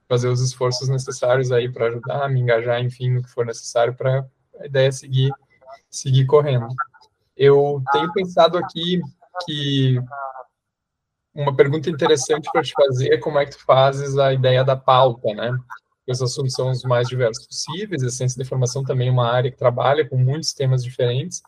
fazer 0.09 0.29
os 0.29 0.41
esforços 0.41 0.89
necessários 0.89 1.51
aí 1.51 1.71
para 1.71 1.87
ajudar, 1.87 2.27
me 2.27 2.39
engajar, 2.39 2.81
enfim, 2.81 3.11
no 3.11 3.21
que 3.21 3.29
for 3.29 3.45
necessário 3.45 3.93
para 3.93 4.25
a 4.59 4.65
ideia 4.65 4.91
seguir, 4.91 5.31
seguir 5.91 6.25
correndo. 6.25 6.67
Eu 7.37 7.83
tenho 7.91 8.11
pensado 8.11 8.57
aqui 8.57 8.99
que 9.45 9.97
uma 11.33 11.55
pergunta 11.55 11.89
interessante 11.89 12.49
para 12.51 12.61
te 12.61 12.73
fazer 12.73 13.13
é 13.13 13.17
como 13.17 13.39
é 13.39 13.45
que 13.45 13.51
tu 13.51 13.65
fazes 13.65 14.17
a 14.17 14.33
ideia 14.33 14.63
da 14.63 14.75
pauta, 14.75 15.33
né? 15.33 15.51
Os 16.07 16.21
assuntos 16.21 16.53
são 16.53 16.69
os 16.69 16.83
mais 16.83 17.07
diversos 17.07 17.47
possíveis, 17.47 18.03
a 18.03 18.09
ciência 18.09 18.37
da 18.37 18.43
informação 18.43 18.83
também 18.83 19.07
é 19.07 19.11
uma 19.11 19.31
área 19.31 19.49
que 19.49 19.57
trabalha 19.57 20.07
com 20.07 20.17
muitos 20.17 20.53
temas 20.53 20.83
diferentes, 20.83 21.41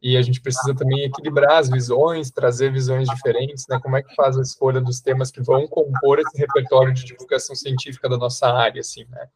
e 0.00 0.16
a 0.16 0.22
gente 0.22 0.40
precisa 0.40 0.74
também 0.74 1.04
equilibrar 1.04 1.58
as 1.58 1.68
visões, 1.68 2.30
trazer 2.30 2.72
visões 2.72 3.08
diferentes, 3.08 3.66
né? 3.68 3.78
Como 3.82 3.96
é 3.96 4.02
que 4.02 4.14
faz 4.14 4.38
a 4.38 4.42
escolha 4.42 4.80
dos 4.80 5.00
temas 5.00 5.30
que 5.30 5.42
vão 5.42 5.66
compor 5.66 6.18
esse 6.20 6.38
repertório 6.38 6.94
de 6.94 7.04
divulgação 7.04 7.54
científica 7.54 8.08
da 8.08 8.16
nossa 8.16 8.48
área, 8.48 8.80
assim, 8.80 9.04
né? 9.10 9.28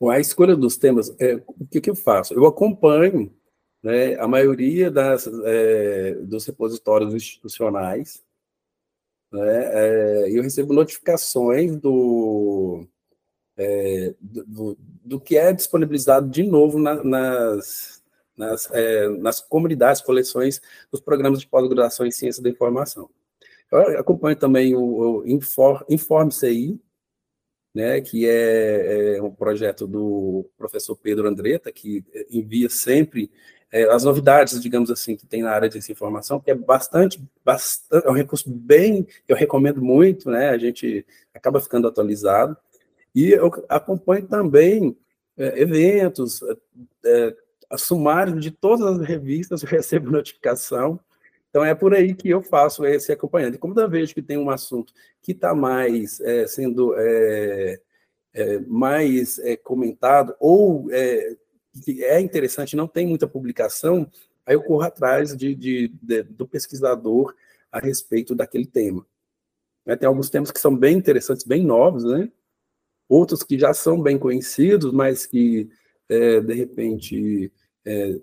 Bom, 0.00 0.10
a 0.10 0.18
escolha 0.18 0.56
dos 0.56 0.76
temas, 0.76 1.14
é, 1.20 1.42
o 1.46 1.66
que, 1.66 1.80
que 1.80 1.90
eu 1.90 1.94
faço? 1.94 2.32
Eu 2.34 2.46
acompanho 2.46 3.32
né, 3.82 4.14
a 4.16 4.26
maioria 4.26 4.90
das, 4.90 5.28
é, 5.44 6.14
dos 6.14 6.46
repositórios 6.46 7.14
institucionais, 7.14 8.24
né, 9.30 10.24
é, 10.24 10.30
eu 10.30 10.42
recebo 10.42 10.72
notificações 10.72 11.76
do, 11.76 12.86
é, 13.56 14.14
do, 14.20 14.76
do, 15.04 15.20
que 15.20 15.36
é 15.36 15.52
disponibilizado 15.52 16.28
de 16.28 16.42
novo 16.42 16.78
na, 16.78 17.02
nas, 17.04 18.02
nas, 18.36 18.70
é, 18.72 19.08
nas 19.10 19.40
comunidades, 19.40 20.00
coleções 20.00 20.60
dos 20.90 21.00
programas 21.00 21.40
de 21.40 21.46
pós-graduação 21.46 22.06
em 22.06 22.10
ciência 22.10 22.42
da 22.42 22.50
informação. 22.50 23.10
Eu 23.70 23.98
acompanho 23.98 24.36
também 24.36 24.74
o, 24.74 25.22
o 25.22 25.24
Informe 25.26 26.32
CI, 26.32 26.80
né, 27.74 28.00
que 28.00 28.26
é, 28.26 29.16
é, 29.16 29.22
um 29.22 29.30
projeto 29.30 29.86
do 29.86 30.48
professor 30.56 30.96
Pedro 30.96 31.28
Andretta, 31.28 31.70
que 31.70 32.02
envia 32.30 32.70
sempre 32.70 33.30
é, 33.70 33.84
as 33.84 34.04
novidades, 34.04 34.60
digamos 34.60 34.90
assim, 34.90 35.16
que 35.16 35.26
tem 35.26 35.42
na 35.42 35.50
área 35.50 35.68
de 35.68 35.78
informação, 35.78 36.40
que 36.40 36.50
é 36.50 36.54
bastante, 36.54 37.22
bastante, 37.44 38.06
é 38.06 38.10
um 38.10 38.14
recurso 38.14 38.50
bem, 38.50 39.06
eu 39.26 39.36
recomendo 39.36 39.82
muito, 39.82 40.30
né, 40.30 40.50
a 40.50 40.58
gente 40.58 41.04
acaba 41.34 41.60
ficando 41.60 41.86
atualizado, 41.86 42.56
e 43.14 43.30
eu 43.30 43.50
acompanho 43.68 44.26
também 44.26 44.96
é, 45.36 45.60
eventos, 45.60 46.40
é, 47.04 47.34
sumário 47.76 48.38
de 48.40 48.50
todas 48.50 48.86
as 48.86 49.06
revistas, 49.06 49.62
eu 49.62 49.68
recebo 49.68 50.10
notificação. 50.10 50.98
Então 51.50 51.64
é 51.64 51.74
por 51.74 51.94
aí 51.94 52.14
que 52.14 52.28
eu 52.28 52.42
faço 52.42 52.84
esse 52.84 53.10
acompanhamento. 53.10 53.56
E 53.56 53.58
como 53.58 53.78
eu 53.78 53.88
vejo 53.88 54.14
que 54.14 54.22
tem 54.22 54.36
um 54.36 54.50
assunto 54.50 54.92
que 55.22 55.32
está 55.32 55.54
mais 55.54 56.20
é, 56.20 56.46
sendo 56.46 56.94
é, 56.96 57.80
é, 58.34 58.58
mais 58.60 59.38
é, 59.38 59.56
comentado 59.56 60.34
ou 60.38 60.88
é, 60.90 61.36
que 61.80 62.04
é 62.04 62.20
interessante, 62.20 62.76
não 62.76 62.88
tem 62.88 63.06
muita 63.06 63.26
publicação, 63.26 64.10
aí 64.44 64.54
eu 64.54 64.62
corro 64.62 64.82
atrás 64.82 65.36
de, 65.36 65.54
de, 65.54 65.88
de 66.02 66.22
do 66.22 66.46
pesquisador 66.46 67.34
a 67.70 67.78
respeito 67.78 68.34
daquele 68.34 68.66
tema. 68.66 69.06
Né, 69.84 69.96
tem 69.96 70.06
alguns 70.06 70.30
temas 70.30 70.50
que 70.50 70.60
são 70.60 70.76
bem 70.76 70.96
interessantes, 70.96 71.44
bem 71.44 71.64
novos, 71.64 72.04
né? 72.04 72.30
Outros 73.08 73.42
que 73.42 73.58
já 73.58 73.72
são 73.72 74.02
bem 74.02 74.18
conhecidos, 74.18 74.92
mas 74.92 75.24
que 75.24 75.70
é, 76.08 76.40
de 76.40 76.54
repente 76.54 77.52
é, 77.84 78.20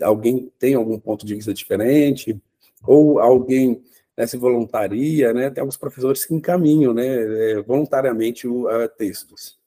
alguém 0.00 0.50
tem 0.58 0.74
algum 0.74 0.98
ponto 0.98 1.26
de 1.26 1.34
vista 1.34 1.52
diferente, 1.52 2.40
ou 2.82 3.18
alguém 3.18 3.82
né, 4.16 4.26
se 4.26 4.36
voluntaria, 4.36 5.32
né? 5.32 5.50
Tem 5.50 5.60
alguns 5.60 5.76
professores 5.76 6.24
que 6.24 6.34
encaminham, 6.34 6.94
né, 6.94 7.52
é, 7.52 7.62
voluntariamente 7.62 8.46
o, 8.48 8.68
a 8.68 8.88
textos. 8.88 9.58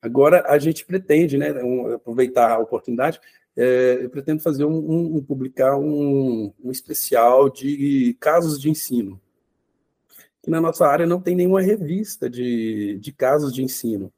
Agora, 0.00 0.44
a 0.48 0.58
gente 0.58 0.84
pretende, 0.84 1.36
né, 1.36 1.52
um, 1.62 1.94
aproveitar 1.94 2.52
a 2.52 2.58
oportunidade, 2.58 3.20
é, 3.56 3.98
eu 4.02 4.10
pretendo 4.10 4.40
fazer 4.42 4.64
um, 4.64 4.78
um, 4.78 5.16
um 5.16 5.22
publicar 5.22 5.76
um, 5.76 6.52
especial 6.66 7.50
de 7.50 8.16
casos 8.20 8.60
de 8.60 8.70
ensino. 8.70 9.20
Que 10.42 10.50
na 10.50 10.60
nossa 10.60 10.86
área 10.86 11.06
não 11.06 11.20
tem 11.20 11.34
nenhuma 11.34 11.60
revista 11.60 12.30
de, 12.30 12.98
de 13.00 13.12
casos 13.12 13.52
de 13.52 13.62
ensino 13.62 14.12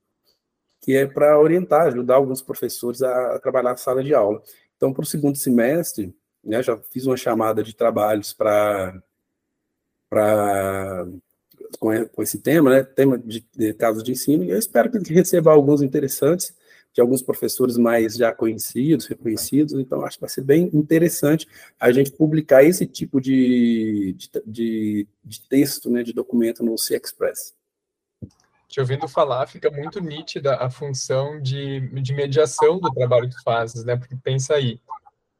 que 0.81 0.97
é 0.97 1.07
para 1.07 1.39
orientar, 1.39 1.87
ajudar 1.89 2.17
alguns 2.17 2.41
professores 2.41 3.03
a, 3.03 3.37
a 3.37 3.39
trabalhar 3.39 3.71
na 3.71 3.77
sala 3.77 4.03
de 4.03 4.15
aula. 4.15 4.43
Então, 4.77 4.93
para 4.93 5.03
o 5.03 5.07
segundo 5.07 5.37
semestre, 5.37 6.15
né, 6.43 6.63
já 6.63 6.77
fiz 6.91 7.07
uma 7.07 7.17
chamada 7.17 7.63
de 7.63 7.77
trabalhos 7.77 8.33
para 8.33 9.03
com, 11.79 12.07
com 12.07 12.23
esse 12.23 12.39
tema, 12.39 12.71
né, 12.71 12.83
tema 12.83 13.19
de, 13.19 13.47
de 13.57 13.75
casos 13.75 14.03
de 14.03 14.13
ensino, 14.13 14.45
e 14.45 14.51
eu 14.51 14.59
espero 14.59 14.91
que 14.91 15.13
receba 15.13 15.53
alguns 15.53 15.83
interessantes 15.83 16.55
de 16.93 17.01
alguns 17.01 17.23
professores 17.23 17.77
mais 17.77 18.17
já 18.17 18.33
conhecidos, 18.33 19.07
reconhecidos, 19.07 19.75
então 19.75 20.05
acho 20.05 20.17
que 20.17 20.23
vai 20.23 20.31
ser 20.31 20.43
bem 20.43 20.69
interessante 20.73 21.47
a 21.79 21.93
gente 21.93 22.11
publicar 22.11 22.65
esse 22.65 22.85
tipo 22.85 23.21
de, 23.21 24.17
de, 24.19 24.31
de, 24.45 25.09
de 25.25 25.49
texto, 25.49 25.89
né, 25.89 26.03
de 26.03 26.13
documento 26.13 26.65
no 26.65 26.77
C-Express 26.77 27.55
te 28.71 28.79
ouvindo 28.79 29.09
falar, 29.09 29.49
fica 29.49 29.69
muito 29.69 30.01
nítida 30.01 30.55
a 30.55 30.71
função 30.71 31.43
de, 31.43 31.81
de 32.01 32.15
mediação 32.15 32.79
do 32.79 32.89
trabalho 32.93 33.29
que 33.29 33.43
fazes, 33.43 33.85
né? 33.85 33.97
Porque 33.97 34.15
pensa 34.15 34.55
aí, 34.55 34.81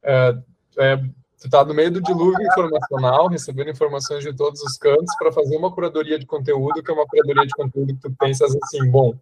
uh, 0.03 0.43
é, 0.77 0.97
tu 1.41 1.49
tá 1.49 1.65
no 1.65 1.73
meio 1.73 1.91
do 1.91 2.03
dilúvio 2.03 2.47
informacional, 2.47 3.27
recebendo 3.27 3.71
informações 3.71 4.23
de 4.23 4.33
todos 4.35 4.61
os 4.63 4.77
cantos 4.77 5.15
para 5.19 5.33
fazer 5.33 5.57
uma 5.57 5.73
curadoria 5.73 6.19
de 6.19 6.27
conteúdo, 6.27 6.83
que 6.83 6.91
é 6.91 6.95
uma 6.95 7.07
curadoria 7.07 7.47
de 7.47 7.55
conteúdo 7.55 7.95
que 7.95 8.01
tu 8.01 8.15
pensas 8.19 8.55
assim, 8.63 8.91
bom, 8.91 9.15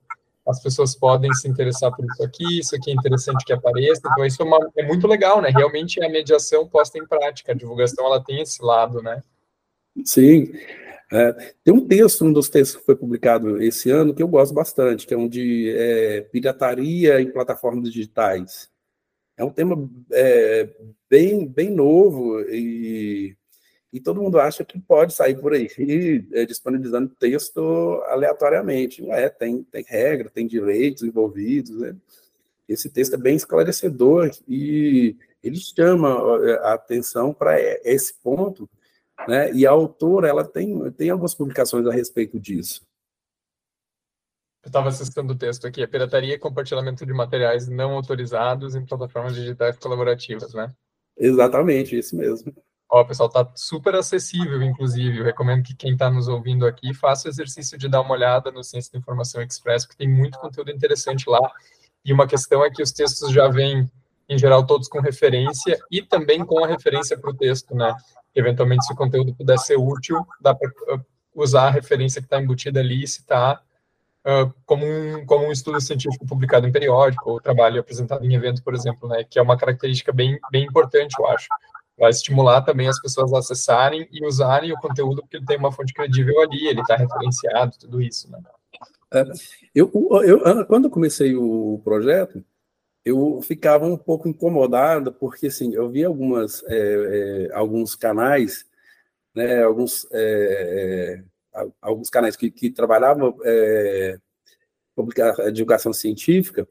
as 0.46 0.60
pessoas 0.60 0.96
podem 0.96 1.32
se 1.34 1.46
interessar 1.46 1.94
por 1.94 2.04
isso 2.04 2.22
aqui, 2.24 2.58
isso 2.58 2.74
aqui 2.74 2.90
é 2.90 2.94
interessante 2.94 3.44
que 3.44 3.52
apareça, 3.52 4.02
então 4.04 4.24
isso 4.24 4.42
é, 4.42 4.44
uma, 4.44 4.70
é 4.76 4.84
muito 4.84 5.06
legal, 5.06 5.40
né? 5.40 5.50
Realmente 5.50 6.02
é 6.02 6.06
a 6.06 6.10
mediação 6.10 6.66
posta 6.66 6.98
em 6.98 7.06
prática, 7.06 7.52
a 7.52 7.54
divulgação 7.54 8.04
ela 8.06 8.22
tem 8.22 8.40
esse 8.40 8.62
lado, 8.64 9.00
né? 9.00 9.22
Sim, 10.04 10.50
é, 11.12 11.32
tem 11.62 11.72
um 11.72 11.86
texto, 11.86 12.24
um 12.24 12.32
dos 12.32 12.48
textos 12.48 12.80
que 12.80 12.86
foi 12.86 12.96
publicado 12.96 13.62
esse 13.62 13.90
ano, 13.90 14.14
que 14.14 14.22
eu 14.22 14.28
gosto 14.28 14.52
bastante, 14.52 15.06
que 15.06 15.14
é 15.14 15.16
um 15.18 15.28
de 15.28 15.72
é, 15.76 16.22
pirataria 16.22 17.20
em 17.20 17.30
plataformas 17.30 17.92
digitais. 17.92 18.68
É 19.36 19.44
um 19.44 19.50
tema 19.50 19.88
é, 20.12 20.68
bem, 21.08 21.46
bem 21.46 21.70
novo 21.70 22.40
e, 22.42 23.36
e 23.92 24.00
todo 24.00 24.22
mundo 24.22 24.38
acha 24.38 24.64
que 24.64 24.78
pode 24.78 25.12
sair 25.12 25.40
por 25.40 25.52
aí 25.52 25.68
é, 26.32 26.44
disponibilizando 26.44 27.14
texto 27.18 28.02
aleatoriamente. 28.06 29.02
Não 29.02 29.14
é, 29.14 29.28
tem, 29.28 29.62
tem 29.62 29.84
regra, 29.86 30.30
tem 30.30 30.46
direitos 30.46 31.02
envolvidos, 31.02 31.80
né? 31.80 31.96
esse 32.68 32.90
texto 32.90 33.14
é 33.14 33.16
bem 33.16 33.34
esclarecedor 33.34 34.30
e 34.46 35.16
ele 35.42 35.56
chama 35.56 36.08
a 36.62 36.74
atenção 36.74 37.32
para 37.32 37.58
esse 37.60 38.12
ponto, 38.22 38.68
né? 39.26 39.52
E 39.52 39.66
a 39.66 39.70
autora 39.70 40.28
ela 40.28 40.44
tem, 40.44 40.90
tem 40.92 41.10
algumas 41.10 41.34
publicações 41.34 41.86
a 41.86 41.92
respeito 41.92 42.38
disso. 42.38 42.86
Eu 44.62 44.68
estava 44.68 44.88
acessando 44.88 45.32
o 45.32 45.38
texto 45.38 45.66
aqui, 45.66 45.82
a 45.82 45.88
pirataria 45.88 46.34
e 46.34 46.38
compartilhamento 46.38 47.06
de 47.06 47.12
materiais 47.12 47.68
não 47.68 47.92
autorizados 47.92 48.74
em 48.74 48.84
plataformas 48.84 49.34
digitais 49.34 49.78
colaborativas, 49.78 50.52
né? 50.52 50.74
Exatamente, 51.18 51.98
isso 51.98 52.16
mesmo. 52.16 52.54
Ó, 52.90 53.04
pessoal, 53.04 53.28
tá 53.28 53.46
super 53.54 53.94
acessível, 53.94 54.62
inclusive. 54.62 55.18
Eu 55.18 55.24
recomendo 55.24 55.62
que 55.62 55.74
quem 55.74 55.92
está 55.92 56.10
nos 56.10 56.26
ouvindo 56.26 56.66
aqui 56.66 56.94
faça 56.94 57.28
o 57.28 57.30
exercício 57.30 57.76
de 57.76 57.88
dar 57.88 58.00
uma 58.00 58.12
olhada 58.12 58.50
no 58.50 58.64
Ciência 58.64 58.92
da 58.92 58.98
Informação 58.98 59.42
Express, 59.42 59.84
porque 59.84 59.98
tem 59.98 60.08
muito 60.08 60.38
conteúdo 60.38 60.70
interessante 60.70 61.28
lá. 61.28 61.40
E 62.02 62.12
uma 62.12 62.26
questão 62.26 62.64
é 62.64 62.70
que 62.70 62.82
os 62.82 62.90
textos 62.90 63.30
já 63.30 63.46
vêm, 63.48 63.90
em 64.26 64.38
geral, 64.38 64.64
todos 64.64 64.88
com 64.88 65.00
referência 65.00 65.78
e 65.90 66.00
também 66.00 66.44
com 66.44 66.64
a 66.64 66.68
referência 66.68 67.18
para 67.18 67.30
o 67.30 67.36
texto, 67.36 67.74
né? 67.74 67.94
Eventualmente, 68.34 68.86
se 68.86 68.92
o 68.92 68.96
conteúdo 68.96 69.34
puder 69.34 69.58
ser 69.58 69.76
útil, 69.76 70.24
dá 70.40 70.54
para 70.54 70.70
uh, 70.94 71.04
usar 71.34 71.66
a 71.66 71.70
referência 71.70 72.22
que 72.22 72.26
está 72.26 72.40
embutida 72.40 72.80
ali 72.80 73.02
e 73.02 73.08
citar 73.08 73.62
uh, 74.26 74.52
como, 74.64 74.84
um, 74.84 75.26
como 75.26 75.46
um 75.46 75.52
estudo 75.52 75.80
científico 75.80 76.26
publicado 76.26 76.66
em 76.66 76.72
periódico 76.72 77.30
ou 77.30 77.40
trabalho 77.40 77.80
apresentado 77.80 78.24
em 78.24 78.34
evento, 78.34 78.62
por 78.62 78.74
exemplo, 78.74 79.08
né? 79.08 79.24
Que 79.24 79.38
é 79.38 79.42
uma 79.42 79.56
característica 79.56 80.12
bem, 80.12 80.38
bem 80.50 80.64
importante, 80.64 81.14
eu 81.18 81.26
acho 81.26 81.48
vai 81.98 82.10
estimular 82.10 82.62
também 82.62 82.88
as 82.88 83.00
pessoas 83.00 83.32
a 83.32 83.38
acessarem 83.38 84.08
e 84.12 84.24
usarem 84.24 84.72
o 84.72 84.78
conteúdo 84.78 85.20
porque 85.22 85.36
ele 85.36 85.46
tem 85.46 85.58
uma 85.58 85.72
fonte 85.72 85.92
credível 85.92 86.40
ali, 86.40 86.68
ele 86.68 86.80
está 86.80 86.96
referenciado, 86.96 87.76
tudo 87.78 88.00
isso, 88.00 88.30
né? 88.30 88.38
É, 89.12 89.24
eu, 89.74 89.90
eu, 90.22 90.66
quando 90.66 90.84
eu 90.84 90.90
comecei 90.90 91.34
o 91.34 91.80
projeto, 91.82 92.44
eu 93.04 93.40
ficava 93.42 93.86
um 93.86 93.96
pouco 93.96 94.28
incomodado, 94.28 95.12
porque 95.12 95.46
assim, 95.46 95.74
eu 95.74 95.90
vi 95.90 96.04
algumas, 96.04 96.62
é, 96.66 97.48
é, 97.48 97.54
alguns 97.54 97.96
canais, 97.96 98.66
né, 99.34 99.64
alguns, 99.64 100.06
é, 100.12 100.20
é, 100.20 101.24
alguns 101.80 102.10
canais 102.10 102.36
que, 102.36 102.50
que 102.50 102.70
trabalhavam 102.70 103.36
é, 103.44 104.18
divulgação 105.52 105.92
científica, 105.92 106.68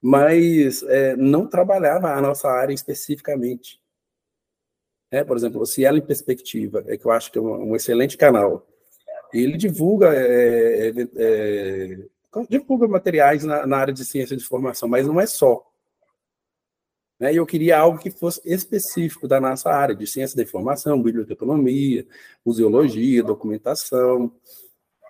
mas 0.00 0.84
não 1.16 1.46
trabalhava 1.46 2.12
a 2.12 2.20
nossa 2.20 2.48
área 2.48 2.72
especificamente. 2.72 3.80
É, 5.10 5.24
por 5.24 5.36
exemplo, 5.36 5.60
o 5.60 5.66
Cielo 5.66 5.98
em 5.98 6.06
Perspectiva, 6.06 6.84
é 6.86 6.96
que 6.96 7.06
eu 7.06 7.10
acho 7.10 7.32
que 7.32 7.38
é 7.38 7.40
um, 7.40 7.70
um 7.70 7.76
excelente 7.76 8.16
canal. 8.16 8.66
Ele 9.32 9.56
divulga, 9.56 10.14
é, 10.14 10.88
é, 10.88 10.92
é, 11.16 11.98
divulga 12.48 12.86
materiais 12.86 13.44
na, 13.44 13.66
na, 13.66 13.76
área 13.78 13.92
de 13.92 14.04
ciência 14.04 14.36
de 14.36 14.42
informação, 14.42 14.88
mas 14.88 15.06
não 15.06 15.20
é 15.20 15.26
só. 15.26 15.67
Né? 17.18 17.32
E 17.32 17.36
eu 17.36 17.46
queria 17.46 17.78
algo 17.78 17.98
que 17.98 18.10
fosse 18.10 18.40
específico 18.44 19.26
da 19.26 19.40
nossa 19.40 19.70
área, 19.70 19.94
de 19.94 20.06
ciência 20.06 20.36
da 20.36 20.42
informação, 20.42 21.02
biblioteconomia, 21.02 22.06
museologia, 22.44 23.22
documentação. 23.22 24.32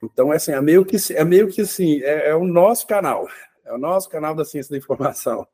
Então, 0.03 0.33
é, 0.33 0.37
assim, 0.37 0.53
é 0.53 0.61
meio 0.61 0.85
que, 0.85 0.97
é 1.12 1.25
meio 1.25 1.49
que 1.49 1.62
assim, 1.62 2.01
é, 2.03 2.31
é 2.31 2.35
o 2.35 2.44
nosso 2.44 2.87
canal, 2.87 3.29
é 3.64 3.73
o 3.73 3.79
nosso 3.79 4.09
canal 4.09 4.35
da 4.35 4.44
ciência 4.44 4.71
da 4.71 4.79
informação. 4.79 5.47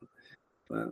Né? 0.71 0.91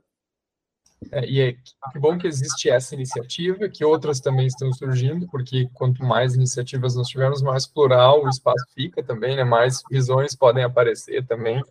É, 1.11 1.27
e 1.27 1.41
é 1.41 1.53
que 1.53 1.99
bom 1.99 2.17
que 2.17 2.29
existe 2.29 2.71
essa 2.71 2.95
iniciativa, 2.95 3.69
que 3.69 3.85
outras 3.85 4.21
também 4.21 4.47
estão 4.47 4.73
surgindo, 4.73 5.27
porque 5.29 5.69
quanto 5.75 6.05
mais 6.05 6.35
iniciativas 6.35 6.95
nós 6.95 7.09
tivermos, 7.09 7.43
mais 7.43 7.67
plural 7.67 8.25
o 8.25 8.29
espaço 8.29 8.65
fica 8.75 9.03
também, 9.03 9.37
né? 9.37 9.45
mais 9.45 9.83
visões 9.91 10.35
podem 10.35 10.65
aparecer 10.65 11.27
também. 11.27 11.63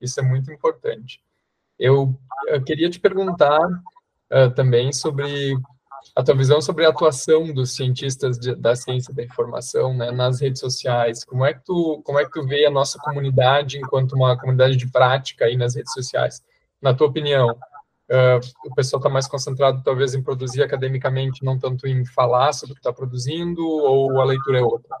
Isso 0.00 0.20
é 0.20 0.22
muito 0.22 0.52
importante. 0.52 1.20
Eu, 1.78 2.18
eu 2.48 2.62
queria 2.62 2.90
te 2.90 2.98
perguntar 2.98 3.60
uh, 3.66 4.50
também 4.54 4.92
sobre 4.92 5.56
a 6.14 6.22
tua 6.22 6.34
visão 6.34 6.60
sobre 6.60 6.84
a 6.84 6.90
atuação 6.90 7.52
dos 7.52 7.74
cientistas 7.74 8.38
de, 8.38 8.54
da 8.54 8.74
ciência 8.74 9.12
da 9.14 9.22
informação 9.22 9.96
né, 9.96 10.10
nas 10.10 10.40
redes 10.40 10.60
sociais. 10.60 11.24
Como 11.24 11.44
é 11.44 11.54
que 11.54 11.64
tu 11.64 12.02
como 12.04 12.18
é 12.18 12.24
que 12.24 12.30
tu 12.30 12.46
vê 12.46 12.66
a 12.66 12.70
nossa 12.70 12.98
comunidade 12.98 13.78
enquanto 13.78 14.12
uma 14.12 14.38
comunidade 14.38 14.76
de 14.76 14.90
prática 14.90 15.44
aí 15.44 15.56
nas 15.56 15.74
redes 15.74 15.92
sociais? 15.92 16.42
Na 16.80 16.94
tua 16.94 17.08
opinião, 17.08 17.56
Uh, 18.10 18.40
o 18.64 18.74
pessoal 18.74 19.00
está 19.00 19.10
mais 19.10 19.28
concentrado, 19.28 19.82
talvez, 19.84 20.14
em 20.14 20.22
produzir 20.22 20.62
academicamente, 20.62 21.44
não 21.44 21.58
tanto 21.58 21.86
em 21.86 22.06
falar 22.06 22.54
sobre 22.54 22.72
o 22.72 22.74
que 22.74 22.80
está 22.80 22.90
produzindo, 22.90 23.62
ou 23.62 24.18
a 24.18 24.24
leitura 24.24 24.60
é 24.60 24.62
outra? 24.62 24.96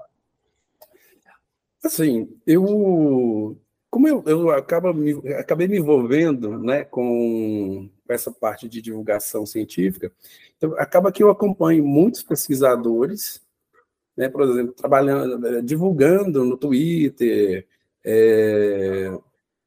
Assim, 1.82 2.28
eu. 2.46 3.58
Como 3.90 4.06
eu, 4.06 4.22
eu 4.26 4.50
acabo 4.50 4.92
me, 4.92 5.12
acabei 5.34 5.66
me 5.66 5.78
envolvendo 5.78 6.58
né, 6.58 6.84
com 6.84 7.88
essa 8.08 8.30
parte 8.30 8.68
de 8.68 8.82
divulgação 8.82 9.46
científica, 9.46 10.12
então, 10.58 10.74
acaba 10.76 11.12
que 11.12 11.22
eu 11.22 11.30
acompanho 11.30 11.84
muitos 11.86 12.22
pesquisadores, 12.22 13.40
né, 14.16 14.28
por 14.28 14.42
exemplo, 14.42 14.72
trabalhando, 14.72 15.62
divulgando 15.62 16.44
no 16.44 16.56
Twitter, 16.56 17.66
é, 18.04 19.16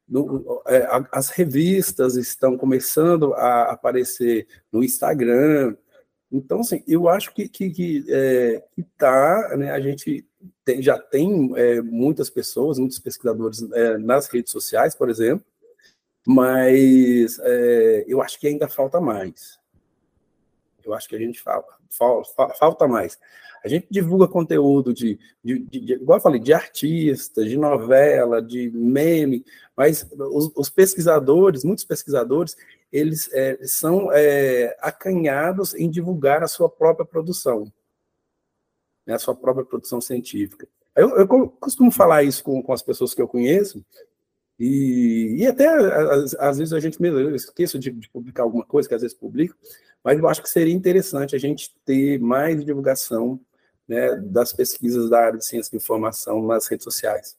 no, 0.06 0.62
é, 0.66 0.86
as 1.10 1.30
revistas 1.30 2.16
estão 2.16 2.58
começando 2.58 3.32
a 3.34 3.72
aparecer 3.72 4.46
no 4.70 4.84
Instagram. 4.84 5.74
Então, 6.30 6.60
assim, 6.60 6.82
eu 6.86 7.08
acho 7.08 7.32
que, 7.32 7.48
que, 7.48 7.70
que, 7.70 8.04
é, 8.08 8.62
que 8.72 8.82
tá, 8.98 9.56
né, 9.56 9.70
a 9.70 9.80
gente 9.80 10.26
tem, 10.64 10.82
já 10.82 10.98
tem 10.98 11.52
é, 11.56 11.80
muitas 11.80 12.30
pessoas, 12.30 12.78
muitos 12.78 12.98
pesquisadores 12.98 13.62
é, 13.72 13.98
nas 13.98 14.28
redes 14.28 14.52
sociais, 14.52 14.94
por 14.94 15.10
exemplo, 15.10 15.44
mas 16.26 17.38
é, 17.40 18.04
eu 18.06 18.22
acho 18.22 18.38
que 18.38 18.46
ainda 18.46 18.68
falta 18.68 19.00
mais. 19.00 19.58
Eu 20.84 20.94
acho 20.94 21.08
que 21.08 21.16
a 21.16 21.18
gente 21.18 21.40
falta, 21.40 21.72
falta, 21.90 22.54
falta 22.54 22.88
mais. 22.88 23.18
A 23.64 23.68
gente 23.68 23.86
divulga 23.88 24.26
conteúdo 24.26 24.92
de, 24.92 25.18
de, 25.42 25.60
de, 25.60 25.80
de, 25.80 25.92
igual 25.94 26.18
eu 26.18 26.22
falei, 26.22 26.40
de 26.40 26.52
artistas, 26.52 27.46
de 27.46 27.56
novela, 27.56 28.42
de 28.42 28.70
meme, 28.70 29.44
mas 29.76 30.06
os, 30.12 30.50
os 30.56 30.68
pesquisadores, 30.68 31.62
muitos 31.62 31.84
pesquisadores, 31.84 32.56
eles 32.90 33.32
é, 33.32 33.58
são 33.62 34.10
é, 34.12 34.76
acanhados 34.80 35.74
em 35.74 35.88
divulgar 35.88 36.42
a 36.42 36.48
sua 36.48 36.68
própria 36.68 37.06
produção, 37.06 37.72
né, 39.06 39.14
a 39.14 39.18
sua 39.18 39.34
própria 39.34 39.64
produção 39.64 40.00
científica. 40.00 40.68
Eu, 40.94 41.16
eu 41.16 41.26
costumo 41.26 41.90
falar 41.90 42.22
isso 42.22 42.44
com, 42.44 42.62
com 42.62 42.72
as 42.72 42.82
pessoas 42.82 43.14
que 43.14 43.22
eu 43.22 43.28
conheço, 43.28 43.84
e, 44.58 45.36
e 45.38 45.46
até 45.46 45.66
às, 45.66 46.34
às, 46.34 46.58
vezes 46.58 46.72
a 46.72 46.80
gente 46.80 47.00
mesmo, 47.00 47.18
eu 47.18 47.34
esqueço 47.34 47.78
de, 47.78 47.90
de, 47.90 48.08
publicar 48.10 48.42
alguma 48.42 48.64
coisa 48.64 48.88
que 48.88 48.94
às 48.94 49.02
vezes 49.02 49.16
publico, 49.16 49.56
mas 50.04 50.18
eu 50.18 50.28
acho 50.28 50.42
que 50.42 50.48
seria 50.48 50.74
interessante 50.74 51.34
a 51.34 51.38
gente 51.38 51.74
ter 51.84 52.20
mais 52.20 52.64
divulgação 52.64 53.40
né, 53.88 54.16
das 54.16 54.52
pesquisas 54.52 55.10
da 55.10 55.18
área 55.18 55.38
de 55.38 55.44
ciência 55.44 55.70
de 55.70 55.76
informação 55.78 56.46
nas 56.46 56.66
redes 56.66 56.84
sociais. 56.84 57.36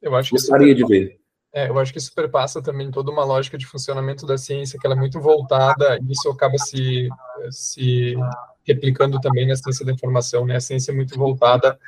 Eu 0.00 0.16
acho 0.16 0.30
que 0.30 0.36
Gostaria 0.36 0.74
de 0.74 0.84
ver. 0.84 1.20
É, 1.54 1.68
eu 1.68 1.78
acho 1.78 1.92
que 1.92 1.98
isso 1.98 2.14
perpassa 2.14 2.62
também 2.62 2.90
toda 2.90 3.10
uma 3.10 3.24
lógica 3.24 3.58
de 3.58 3.66
funcionamento 3.66 4.26
da 4.26 4.38
ciência, 4.38 4.78
que 4.80 4.86
ela 4.86 4.96
é 4.96 4.98
muito 4.98 5.20
voltada, 5.20 5.98
e 5.98 6.10
isso 6.10 6.30
acaba 6.30 6.56
se, 6.56 7.08
se 7.50 8.16
replicando 8.64 9.20
também 9.20 9.46
na 9.46 9.56
ciência 9.56 9.84
da 9.84 9.92
informação, 9.92 10.46
né? 10.46 10.56
A 10.56 10.60
ciência 10.60 10.92
é 10.92 10.94
muito 10.94 11.18
voltada 11.18 11.78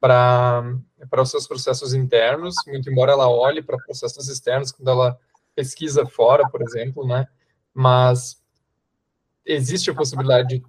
para 0.00 0.62
os 1.18 1.30
seus 1.30 1.46
processos 1.46 1.94
internos, 1.94 2.54
muito 2.66 2.90
embora 2.90 3.12
ela 3.12 3.28
olhe 3.28 3.62
para 3.62 3.78
processos 3.78 4.28
externos 4.28 4.72
quando 4.72 4.90
ela 4.90 5.18
pesquisa 5.54 6.04
fora, 6.04 6.48
por 6.48 6.60
exemplo, 6.62 7.06
né? 7.06 7.26
Mas 7.72 8.42
existe 9.46 9.90
a 9.90 9.94
possibilidade 9.94 10.48
de 10.48 10.62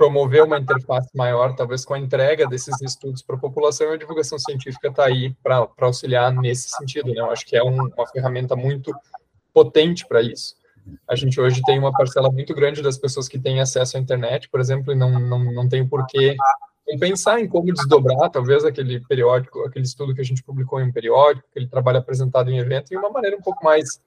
promover 0.00 0.42
uma 0.44 0.58
interface 0.58 1.10
maior, 1.14 1.54
talvez 1.54 1.84
com 1.84 1.92
a 1.92 1.98
entrega 1.98 2.46
desses 2.46 2.80
estudos 2.80 3.20
para 3.20 3.36
a 3.36 3.38
população, 3.38 3.90
e 3.90 3.94
a 3.94 3.98
divulgação 3.98 4.38
científica 4.38 4.88
está 4.88 5.04
aí 5.04 5.34
para 5.42 5.68
auxiliar 5.80 6.32
nesse 6.32 6.70
sentido. 6.70 7.12
Né? 7.12 7.20
Eu 7.20 7.30
acho 7.30 7.44
que 7.44 7.54
é 7.54 7.62
um, 7.62 7.82
uma 7.82 8.06
ferramenta 8.06 8.56
muito 8.56 8.94
potente 9.52 10.06
para 10.06 10.22
isso. 10.22 10.56
A 11.08 11.14
gente 11.14 11.40
hoje 11.40 11.62
tem 11.64 11.78
uma 11.78 11.92
parcela 11.92 12.30
muito 12.30 12.54
grande 12.54 12.82
das 12.82 12.98
pessoas 12.98 13.28
que 13.28 13.38
têm 13.38 13.60
acesso 13.60 13.96
à 13.96 14.00
internet, 14.00 14.48
por 14.48 14.60
exemplo, 14.60 14.92
e 14.92 14.96
não, 14.96 15.18
não, 15.18 15.38
não 15.52 15.68
tem 15.68 15.86
porquê 15.86 16.36
pensar 16.98 17.40
em 17.40 17.46
como 17.46 17.72
desdobrar, 17.72 18.30
talvez, 18.30 18.64
aquele 18.64 19.00
periódico, 19.00 19.60
aquele 19.64 19.84
estudo 19.84 20.14
que 20.14 20.20
a 20.20 20.24
gente 20.24 20.42
publicou 20.42 20.80
em 20.80 20.88
um 20.88 20.92
periódico, 20.92 21.46
aquele 21.50 21.68
trabalho 21.68 21.98
apresentado 21.98 22.50
em 22.50 22.58
evento, 22.58 22.88
de 22.88 22.96
uma 22.96 23.10
maneira 23.10 23.36
um 23.36 23.42
pouco 23.42 23.64
mais 23.64 24.00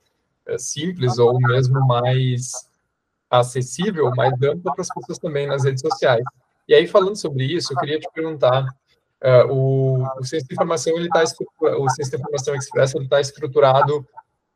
é, 0.48 0.58
simples 0.58 1.18
ou 1.18 1.40
mesmo 1.40 1.86
mais 1.88 2.68
acessível, 3.30 4.12
mais 4.16 4.34
ampla 4.34 4.74
para 4.74 4.82
as 4.82 4.90
pessoas 4.94 5.18
também 5.18 5.48
nas 5.48 5.64
redes 5.64 5.82
sociais. 5.82 6.24
E 6.68 6.74
aí, 6.74 6.88
falando 6.88 7.16
sobre 7.16 7.46
isso, 7.46 7.74
eu 7.74 7.78
queria 7.78 8.00
te 8.00 8.08
perguntar, 8.14 8.64
uh, 9.22 9.52
o, 9.52 10.04
o 10.20 10.24
Ciência 10.24 10.48
de 10.48 10.54
Informação, 10.54 10.96
ele 10.96 11.08
está 11.08 11.24
o 11.24 11.90
Ciência 11.90 12.18
de 12.18 12.24
Informação 12.24 12.56
Express, 12.56 12.96
ele 12.96 13.06
está 13.06 13.20
estruturado 13.20 14.06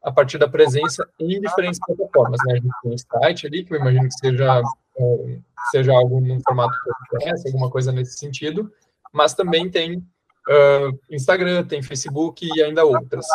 a 0.08 0.12
partir 0.12 0.38
da 0.38 0.48
presença 0.48 1.06
em 1.20 1.42
diferentes 1.42 1.82
plataformas, 1.86 2.40
né? 2.46 2.54
A 2.54 2.56
gente 2.56 2.70
tem 2.82 2.94
um 2.94 2.98
site 2.98 3.46
ali, 3.46 3.66
que 3.66 3.74
eu 3.74 3.80
imagino 3.80 4.08
que 4.08 4.14
seja, 4.14 4.62
uh, 4.62 5.44
seja 5.70 5.92
algo 5.92 6.22
no 6.22 6.40
formato 6.48 6.74
podcast, 7.12 7.46
alguma 7.46 7.70
coisa 7.70 7.92
nesse 7.92 8.18
sentido, 8.18 8.72
mas 9.12 9.34
também 9.34 9.70
tem 9.70 9.98
uh, 9.98 10.98
Instagram, 11.12 11.66
tem 11.66 11.82
Facebook 11.82 12.48
e 12.48 12.64
ainda 12.64 12.86
outras. 12.86 13.26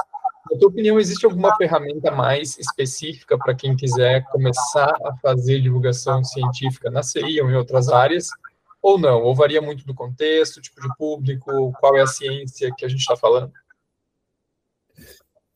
na 0.50 0.58
tua 0.58 0.70
opinião, 0.70 0.98
existe 0.98 1.26
alguma 1.26 1.54
ferramenta 1.56 2.10
mais 2.10 2.58
específica 2.58 3.36
para 3.36 3.54
quem 3.54 3.76
quiser 3.76 4.24
começar 4.30 4.94
a 5.04 5.14
fazer 5.18 5.60
divulgação 5.60 6.24
científica 6.24 6.90
na 6.90 7.02
CI 7.02 7.38
ou 7.42 7.50
em 7.50 7.54
outras 7.54 7.90
áreas? 7.90 8.28
Ou 8.80 8.98
não? 8.98 9.22
Ou 9.22 9.34
varia 9.34 9.60
muito 9.60 9.84
do 9.84 9.94
contexto, 9.94 10.62
tipo 10.62 10.80
de 10.80 10.88
público, 10.96 11.70
qual 11.78 11.94
é 11.96 12.00
a 12.00 12.06
ciência 12.06 12.72
que 12.74 12.86
a 12.86 12.88
gente 12.88 13.00
está 13.00 13.14
falando? 13.14 13.52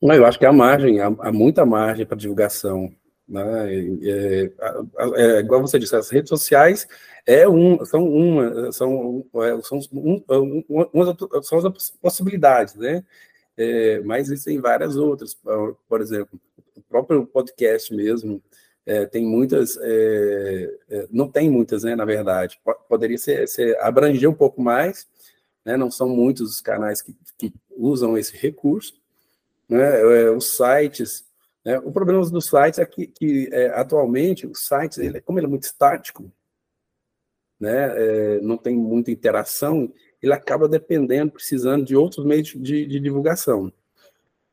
Eu 0.01 0.25
acho 0.25 0.37
que 0.37 0.45
há 0.45 0.53
margem, 0.53 0.99
há, 0.99 1.07
há 1.07 1.31
muita 1.31 1.65
margem 1.65 2.05
para 2.05 2.17
divulgação. 2.17 2.91
Né? 3.27 3.73
É, 3.73 4.43
é, 4.43 4.51
é, 5.15 5.39
igual 5.39 5.61
você 5.61 5.77
disse, 5.77 5.95
as 5.95 6.09
redes 6.09 6.29
sociais 6.29 6.87
é 7.25 7.47
um, 7.47 7.83
são 7.83 8.07
uma, 8.07 8.71
são, 8.71 9.25
é, 9.35 9.61
são, 9.61 9.79
um, 9.91 10.23
um, 10.69 11.43
são 11.43 11.57
as 11.57 11.89
possibilidades, 12.01 12.75
né? 12.75 13.03
É, 13.57 13.99
mas 14.01 14.29
existem 14.29 14.61
várias 14.61 14.95
outras, 14.95 15.35
por, 15.89 15.99
exemplo, 15.99 16.39
o 16.75 16.81
próprio 16.83 17.25
podcast 17.25 17.93
mesmo, 17.93 18.41
é, 18.85 19.05
tem 19.07 19.25
muitas, 19.25 19.77
é, 19.81 21.07
não 21.09 21.27
tem 21.27 21.49
muitas, 21.49 21.83
né, 21.83 21.95
na 21.95 22.05
verdade, 22.05 22.59
poderia 22.87 23.17
ser, 23.17 23.47
ser, 23.47 23.75
abranger 23.79 24.29
um 24.29 24.33
pouco 24.33 24.61
mais, 24.61 25.07
né, 25.65 25.75
não 25.75 25.89
são 25.89 26.07
muitos 26.07 26.51
os 26.51 26.61
canais 26.61 27.01
que, 27.01 27.15
que 27.35 27.51
usam 27.75 28.15
esse 28.15 28.37
recurso, 28.37 28.93
né, 29.69 30.29
os 30.29 30.55
sites, 30.55 31.25
né, 31.63 31.79
o 31.79 31.91
problema 31.91 32.23
dos 32.29 32.45
sites 32.45 32.79
é 32.79 32.85
que, 32.85 33.07
que 33.07 33.49
atualmente, 33.73 34.47
os 34.47 34.65
sites, 34.65 34.97
ele, 34.97 35.21
como 35.21 35.39
ele 35.39 35.47
é 35.47 35.49
muito 35.49 35.63
estático, 35.63 36.31
né, 37.59 37.93
é, 37.95 38.41
não 38.41 38.57
tem 38.57 38.75
muita 38.75 39.11
interação, 39.11 39.91
ele 40.21 40.33
acaba 40.33 40.67
dependendo, 40.67 41.31
precisando 41.31 41.85
de 41.85 41.95
outros 41.95 42.25
meios 42.25 42.49
de, 42.49 42.85
de, 42.85 42.99
divulgação. 42.99 43.71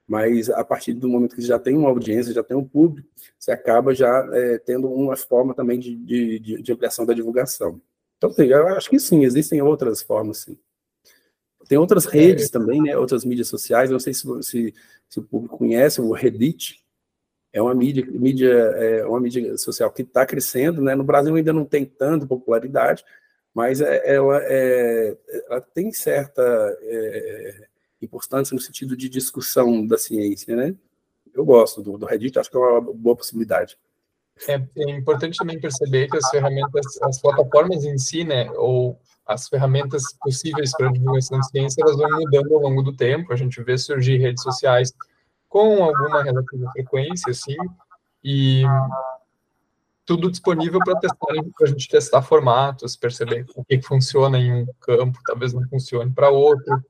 Mas 0.07 0.51
a 0.51 0.63
partir 0.63 0.93
do 0.93 1.09
momento 1.09 1.35
que 1.35 1.43
já 1.43 1.59
tem 1.59 1.77
uma 1.77 1.89
audiência, 1.89 2.35
já 2.35 2.43
tem 2.43 2.57
um 2.57 2.67
público, 2.67 3.09
você 3.39 3.51
acaba 3.53 3.95
já 3.95 4.29
é, 4.33 4.59
tendo 4.59 4.91
uma 4.91 5.17
forma 5.17 5.55
também 5.55 5.79
de, 5.79 5.97
de, 5.97 6.63
de, 6.63 6.73
ampliação 6.73 7.07
da 7.07 7.15
divulgação. 7.15 7.81
Então, 8.19 8.31
assim, 8.31 8.45
eu 8.45 8.69
acho 8.69 8.91
que 8.91 8.99
sim, 8.99 9.25
existem 9.25 9.63
outras 9.63 10.03
formas, 10.03 10.39
sim. 10.39 10.59
Tem 11.69 11.79
outras 11.79 12.05
redes 12.05 12.51
também, 12.51 12.83
né, 12.83 12.97
outras 12.97 13.25
mídias 13.25 13.49
sociais, 13.49 13.91
não 13.91 13.99
sei 13.99 14.13
se, 14.13 14.27
se, 14.43 14.75
se 15.09 15.19
o 15.19 15.23
público 15.23 15.59
conhece, 15.59 16.01
o 16.01 16.13
Reddit, 16.13 16.85
é 17.53 17.63
uma 17.63 17.75
mídia, 17.75 18.05
mídia, 18.07 18.53
é 18.53 19.07
uma 19.07 19.21
mídia 19.21 19.57
social 19.57 19.91
que 19.93 20.03
está 20.03 20.27
crescendo, 20.27 20.83
né? 20.83 20.97
No 20.97 21.05
Brasil 21.05 21.33
ainda 21.35 21.53
não 21.53 21.65
tem 21.65 21.85
tanta 21.85 22.27
popularidade, 22.27 23.05
mas 23.55 23.81
é, 23.81 24.03
ela, 24.13 24.41
é, 24.43 25.17
ela 25.49 25.61
tem 25.61 25.93
certa 25.93 26.43
é, 26.83 27.69
importância 28.03 28.57
no 28.57 28.61
sentido 28.61 28.97
de 28.97 29.09
discussão 29.09 29.87
da 29.87 29.97
ciência, 29.97 30.57
né? 30.57 30.75
Eu 31.33 31.45
gosto 31.45 31.81
do, 31.81 31.97
do 31.97 32.07
Reddit, 32.07 32.37
acho 32.39 32.51
que 32.51 32.57
é 32.57 32.61
uma 32.61 32.81
boa 32.81 33.15
possibilidade. 33.15 33.79
É, 34.49 34.55
é, 34.55 34.91
importante 34.91 35.39
também 35.39 35.61
perceber 35.61 36.09
que 36.09 36.17
as 36.17 36.29
ferramentas, 36.29 37.01
as 37.03 37.21
plataformas 37.21 37.85
em 37.85 37.97
si, 37.97 38.25
né, 38.25 38.51
ou 38.53 38.99
as 39.27 39.49
ferramentas 39.49 40.03
possíveis 40.21 40.73
para 40.77 40.91
divulgação 40.91 41.39
de 41.41 41.49
ciência, 41.49 41.83
elas 41.83 41.97
vão 41.97 42.11
mudando 42.11 42.55
ao 42.55 42.61
longo 42.61 42.83
do 42.83 42.95
tempo. 42.95 43.33
A 43.33 43.37
gente 43.37 43.63
vê 43.63 43.79
surgir 43.79 44.19
redes 44.19 44.43
sociais 44.43 44.93
com 45.49 45.85
alguma 45.85 46.23
relativa 46.23 46.71
frequência, 46.73 47.31
assim, 47.31 47.57
e 48.23 48.65
tudo 50.05 50.31
disponível 50.31 50.81
para 50.85 50.99
testar, 50.99 51.27
para 51.57 51.67
a 51.67 51.67
gente 51.67 51.89
testar 51.89 52.23
formatos, 52.23 52.97
perceber 52.97 53.47
o 53.55 53.65
que 53.65 53.81
funciona 53.81 54.39
em 54.39 54.53
um 54.53 54.67
campo, 54.81 55.19
talvez 55.25 55.53
não 55.53 55.67
funcione 55.69 56.11
para 56.13 56.29
outro, 56.29 56.83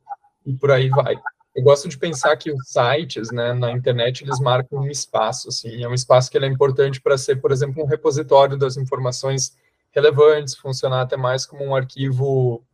e 0.44 0.52
por 0.54 0.70
aí 0.70 0.88
vai. 0.88 1.14
Eu 1.54 1.62
gosto 1.62 1.88
de 1.88 1.96
pensar 1.96 2.36
que 2.36 2.50
os 2.50 2.68
sites, 2.68 3.30
né, 3.30 3.52
na 3.52 3.70
internet, 3.70 4.22
eles 4.24 4.40
marcam 4.40 4.80
um 4.80 4.90
espaço, 4.90 5.48
assim, 5.48 5.84
é 5.84 5.88
um 5.88 5.94
espaço 5.94 6.30
que 6.30 6.36
é 6.36 6.46
importante 6.46 7.00
para 7.00 7.16
ser, 7.16 7.40
por 7.40 7.52
exemplo, 7.52 7.82
um 7.82 7.86
repositório 7.86 8.56
das 8.56 8.76
informações 8.76 9.56
relevantes, 9.92 10.56
funcionar 10.56 11.02
até 11.02 11.16
mais 11.16 11.46
como 11.46 11.64
um 11.64 11.76
arquivo 11.76 12.64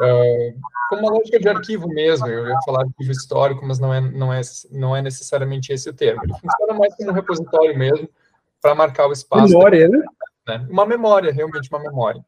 Uh, 0.00 0.52
como 0.90 1.02
uma 1.02 1.12
lógica 1.12 1.38
de 1.38 1.48
arquivo 1.48 1.88
mesmo, 1.88 2.26
eu 2.26 2.46
ia 2.46 2.58
falar 2.64 2.82
arquivo 2.82 3.10
histórico, 3.10 3.64
mas 3.66 3.78
não 3.78 3.92
é, 3.92 4.00
não 4.00 4.32
é, 4.32 4.40
não 4.70 4.94
é 4.94 5.02
necessariamente 5.02 5.72
esse 5.72 5.88
o 5.88 5.94
termo. 5.94 6.22
Ele 6.22 6.34
funciona 6.34 6.74
mais 6.74 6.94
como 6.94 7.10
um 7.10 7.14
repositório 7.14 7.76
mesmo, 7.76 8.08
para 8.60 8.74
marcar 8.74 9.06
o 9.08 9.12
espaço. 9.12 9.48
Memória, 9.48 9.88
né? 9.88 10.04
né? 10.46 10.66
Uma 10.70 10.86
memória, 10.86 11.32
realmente 11.32 11.68
uma 11.70 11.80
memória. 11.80 12.24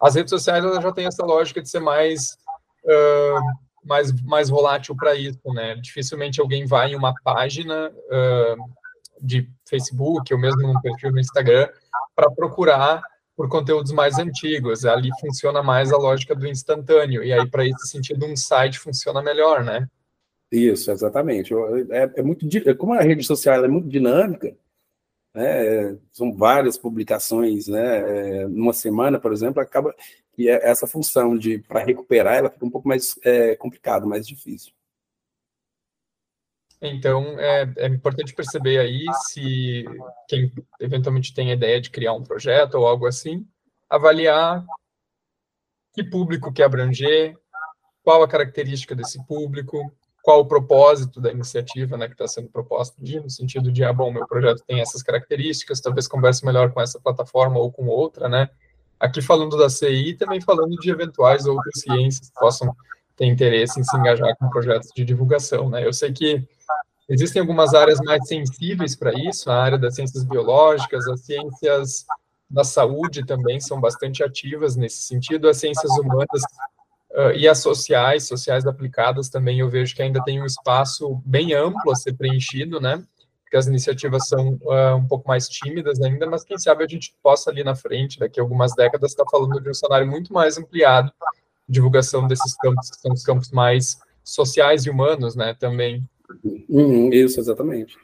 As 0.00 0.14
redes 0.16 0.30
sociais 0.30 0.64
já 0.64 0.92
têm 0.92 1.06
essa 1.06 1.24
lógica 1.24 1.62
de 1.62 1.68
ser 1.68 1.80
mais, 1.80 2.36
uh, 2.84 3.40
mais, 3.84 4.12
mais 4.22 4.48
volátil 4.48 4.94
para 4.96 5.14
isso, 5.14 5.40
né? 5.52 5.74
Dificilmente 5.76 6.40
alguém 6.40 6.66
vai 6.66 6.92
em 6.92 6.96
uma 6.96 7.14
página 7.24 7.90
uh, 7.90 8.72
de 9.20 9.48
Facebook 9.68 10.32
ou 10.32 10.40
mesmo 10.40 10.62
num 10.62 10.80
perfil 10.80 11.12
no 11.12 11.20
Instagram 11.20 11.68
para 12.14 12.30
procurar 12.30 13.02
por 13.36 13.48
conteúdos 13.48 13.92
mais 13.92 14.18
antigos. 14.18 14.84
Ali 14.84 15.10
funciona 15.20 15.62
mais 15.62 15.92
a 15.92 15.96
lógica 15.96 16.34
do 16.34 16.46
instantâneo. 16.46 17.24
E 17.24 17.32
aí, 17.32 17.48
para 17.48 17.66
esse 17.66 17.88
sentido, 17.88 18.26
um 18.26 18.36
site 18.36 18.78
funciona 18.78 19.22
melhor, 19.22 19.64
né? 19.64 19.86
Isso, 20.50 20.90
exatamente. 20.90 21.54
É, 21.90 22.10
é 22.16 22.22
muito, 22.22 22.46
como 22.76 22.92
a 22.92 23.00
rede 23.00 23.24
social 23.24 23.64
é 23.64 23.68
muito 23.68 23.88
dinâmica, 23.88 24.54
né, 25.34 25.96
são 26.10 26.34
várias 26.34 26.76
publicações, 26.76 27.66
né, 27.66 28.42
é, 28.42 28.48
numa 28.48 28.72
semana, 28.72 29.18
por 29.18 29.32
exemplo, 29.32 29.62
acaba 29.62 29.94
que 30.34 30.48
é 30.48 30.68
essa 30.68 30.86
função 30.86 31.36
de 31.36 31.58
para 31.58 31.84
recuperar 31.84 32.36
ela 32.36 32.50
fica 32.50 32.64
um 32.64 32.70
pouco 32.70 32.88
mais 32.88 33.18
é, 33.24 33.54
complicado, 33.56 34.06
mais 34.06 34.26
difícil. 34.26 34.72
Então, 36.80 37.38
é, 37.38 37.72
é, 37.76 37.86
importante 37.86 38.34
perceber 38.34 38.78
aí 38.78 39.04
se 39.28 39.84
quem 40.28 40.50
eventualmente 40.80 41.32
tem 41.32 41.50
a 41.50 41.54
ideia 41.54 41.80
de 41.80 41.90
criar 41.90 42.12
um 42.12 42.24
projeto 42.24 42.74
ou 42.74 42.86
algo 42.86 43.06
assim, 43.06 43.46
avaliar 43.88 44.64
que 45.94 46.02
público 46.02 46.52
quer 46.52 46.64
abranger, 46.64 47.38
qual 48.02 48.22
a 48.22 48.28
característica 48.28 48.96
desse 48.96 49.24
público, 49.26 49.92
qual 50.22 50.40
o 50.40 50.46
propósito 50.46 51.20
da 51.20 51.32
iniciativa 51.32 51.96
né, 51.96 52.06
que 52.06 52.14
está 52.14 52.28
sendo 52.28 52.48
proposta, 52.48 52.94
no 53.00 53.28
sentido 53.28 53.72
de, 53.72 53.82
ah, 53.82 53.92
bom, 53.92 54.12
meu 54.12 54.26
projeto 54.26 54.62
tem 54.66 54.80
essas 54.80 55.02
características, 55.02 55.80
talvez 55.80 56.06
converse 56.06 56.46
melhor 56.46 56.72
com 56.72 56.80
essa 56.80 57.00
plataforma 57.00 57.58
ou 57.58 57.72
com 57.72 57.86
outra, 57.86 58.28
né? 58.28 58.48
Aqui 59.00 59.20
falando 59.20 59.58
da 59.58 59.68
CI, 59.68 60.14
também 60.14 60.40
falando 60.40 60.76
de 60.76 60.90
eventuais 60.90 61.44
outras 61.44 61.80
ciências 61.80 62.30
que 62.30 62.38
possam 62.38 62.74
ter 63.16 63.26
interesse 63.26 63.80
em 63.80 63.82
se 63.82 63.96
engajar 63.96 64.36
com 64.36 64.48
projetos 64.48 64.90
de 64.94 65.04
divulgação, 65.04 65.68
né? 65.68 65.84
Eu 65.84 65.92
sei 65.92 66.12
que 66.12 66.46
existem 67.08 67.40
algumas 67.40 67.74
áreas 67.74 67.98
mais 67.98 68.26
sensíveis 68.28 68.94
para 68.94 69.12
isso, 69.12 69.50
a 69.50 69.60
área 69.60 69.76
das 69.76 69.96
ciências 69.96 70.22
biológicas, 70.22 71.08
as 71.08 71.20
ciências 71.22 72.06
da 72.48 72.62
saúde 72.62 73.26
também 73.26 73.58
são 73.58 73.80
bastante 73.80 74.22
ativas 74.22 74.76
nesse 74.76 75.02
sentido, 75.02 75.48
as 75.48 75.56
ciências 75.56 75.90
humanas 75.98 76.42
uh, 77.12 77.32
e 77.36 77.48
as 77.48 77.58
sociais, 77.58 78.26
sociais 78.26 78.66
aplicadas 78.66 79.28
também, 79.28 79.60
eu 79.60 79.68
vejo 79.68 79.94
que 79.94 80.02
ainda 80.02 80.22
tem 80.24 80.42
um 80.42 80.46
espaço 80.46 81.20
bem 81.24 81.54
amplo 81.54 81.90
a 81.90 81.94
ser 81.96 82.14
preenchido, 82.14 82.80
né? 82.80 83.02
Porque 83.44 83.56
as 83.56 83.66
iniciativas 83.66 84.28
são 84.28 84.58
uh, 84.62 84.96
um 84.96 85.06
pouco 85.06 85.28
mais 85.28 85.48
tímidas 85.48 86.00
ainda, 86.00 86.26
mas 86.26 86.44
quem 86.44 86.58
sabe 86.58 86.84
a 86.84 86.88
gente 86.88 87.14
possa 87.22 87.50
ali 87.50 87.62
na 87.62 87.74
frente, 87.74 88.18
daqui 88.18 88.40
a 88.40 88.42
algumas 88.42 88.74
décadas, 88.74 89.10
estar 89.10 89.24
tá 89.24 89.30
falando 89.30 89.60
de 89.60 89.68
um 89.70 89.74
cenário 89.74 90.06
muito 90.06 90.32
mais 90.32 90.56
ampliado 90.56 91.12
divulgação 91.68 92.26
desses 92.26 92.54
campos, 92.56 92.90
que 92.90 93.00
são 93.00 93.12
os 93.12 93.22
campos 93.22 93.50
mais 93.50 93.98
sociais 94.22 94.84
e 94.84 94.90
humanos, 94.90 95.34
né, 95.34 95.54
também. 95.54 96.06
Uhum, 96.68 97.12
isso, 97.12 97.40
exatamente. 97.40 97.96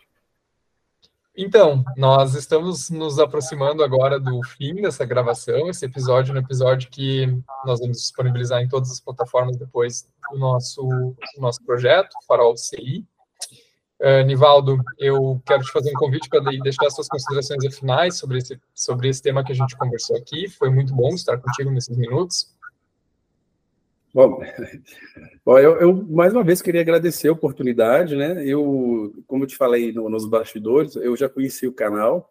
Então, 1.40 1.85
nós 1.96 2.35
estamos 2.35 2.90
nos 2.90 3.20
aproximando 3.20 3.85
agora 3.85 4.18
do 4.18 4.42
fim 4.42 4.74
dessa 4.74 5.05
gravação, 5.05 5.70
esse 5.70 5.85
episódio, 5.87 6.34
um 6.34 6.36
episódio 6.36 6.91
que 6.91 7.28
nós 7.64 7.78
vamos 7.78 7.99
disponibilizar 7.99 8.61
em 8.61 8.66
todas 8.68 8.91
as 8.91 8.99
plataformas 8.99 9.57
depois 9.57 10.09
do 10.32 10.36
nosso, 10.36 10.82
do 10.82 11.41
nosso 11.41 11.64
projeto, 11.64 12.09
Farol 12.26 12.57
CI. 12.57 13.07
Uh, 14.01 14.26
Nivaldo, 14.26 14.78
eu 14.99 15.41
quero 15.47 15.62
te 15.62 15.70
fazer 15.70 15.91
um 15.91 16.01
convite 16.01 16.28
para 16.28 16.41
deixar 16.41 16.91
suas 16.91 17.07
considerações 17.07 17.78
finais 17.78 18.16
sobre 18.16 18.39
esse, 18.39 18.61
sobre 18.74 19.09
esse 19.09 19.22
tema 19.22 19.45
que 19.45 19.53
a 19.53 19.55
gente 19.55 19.76
conversou 19.76 20.16
aqui. 20.16 20.49
Foi 20.49 20.70
muito 20.70 20.93
bom 20.93 21.11
estar 21.11 21.39
contigo 21.39 21.70
nesses 21.70 21.97
minutos. 21.97 22.53
Bom, 24.19 24.41
bom 25.47 25.59
eu, 25.61 25.77
eu, 25.81 25.95
mais 26.09 26.33
uma 26.33 26.43
vez 26.43 26.61
queria 26.61 26.81
agradecer 26.81 27.29
a 27.29 27.33
oportunidade, 27.33 28.16
né? 28.16 28.45
Eu, 28.45 29.14
como 29.29 29.45
eu 29.45 29.47
te 29.47 29.57
falei 29.57 29.93
no, 29.93 30.09
nos 30.09 30.29
bastidores, 30.29 30.97
eu 30.97 31.16
já 31.16 31.29
conheci 31.29 31.69
o 31.69 31.73
canal, 31.73 32.29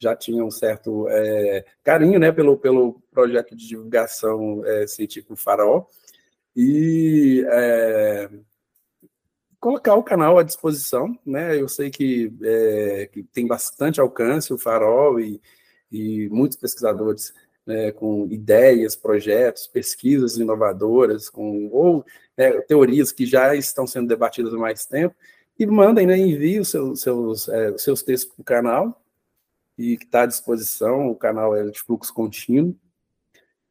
já 0.00 0.16
tinha 0.16 0.44
um 0.44 0.50
certo 0.50 1.06
é, 1.08 1.64
carinho, 1.84 2.18
né, 2.18 2.32
pelo, 2.32 2.58
pelo 2.58 3.00
projeto 3.12 3.54
de 3.54 3.68
divulgação 3.68 4.64
é, 4.66 4.88
científico 4.88 5.36
Farol 5.36 5.88
e 6.56 7.46
é, 7.52 8.28
colocar 9.60 9.94
o 9.94 10.02
canal 10.02 10.40
à 10.40 10.42
disposição, 10.42 11.16
né? 11.24 11.54
Eu 11.56 11.68
sei 11.68 11.88
que, 11.88 12.32
é, 12.42 13.08
que 13.12 13.22
tem 13.22 13.46
bastante 13.46 14.00
alcance 14.00 14.52
o 14.52 14.58
Farol 14.58 15.20
e, 15.20 15.40
e 15.88 16.28
muitos 16.30 16.58
pesquisadores 16.58 17.32
né, 17.68 17.92
com 17.92 18.26
ideias, 18.30 18.96
projetos, 18.96 19.66
pesquisas 19.66 20.38
inovadoras, 20.38 21.28
com 21.28 21.68
ou 21.70 22.02
né, 22.34 22.50
teorias 22.62 23.12
que 23.12 23.26
já 23.26 23.54
estão 23.54 23.86
sendo 23.86 24.08
debatidas 24.08 24.54
há 24.54 24.56
mais 24.56 24.86
tempo. 24.86 25.14
e 25.58 25.66
mandem, 25.66 26.06
né, 26.06 26.16
enviem 26.16 26.60
os 26.60 26.70
seus, 26.70 27.02
seus, 27.02 27.48
é, 27.48 27.76
seus 27.76 28.02
textos 28.02 28.32
para 28.34 28.40
o 28.40 28.44
canal, 28.44 29.02
e 29.76 29.98
que 29.98 30.04
está 30.04 30.22
à 30.22 30.26
disposição, 30.26 31.10
o 31.10 31.14
canal 31.14 31.54
é 31.54 31.68
de 31.68 31.78
fluxo 31.80 32.14
contínuo, 32.14 32.74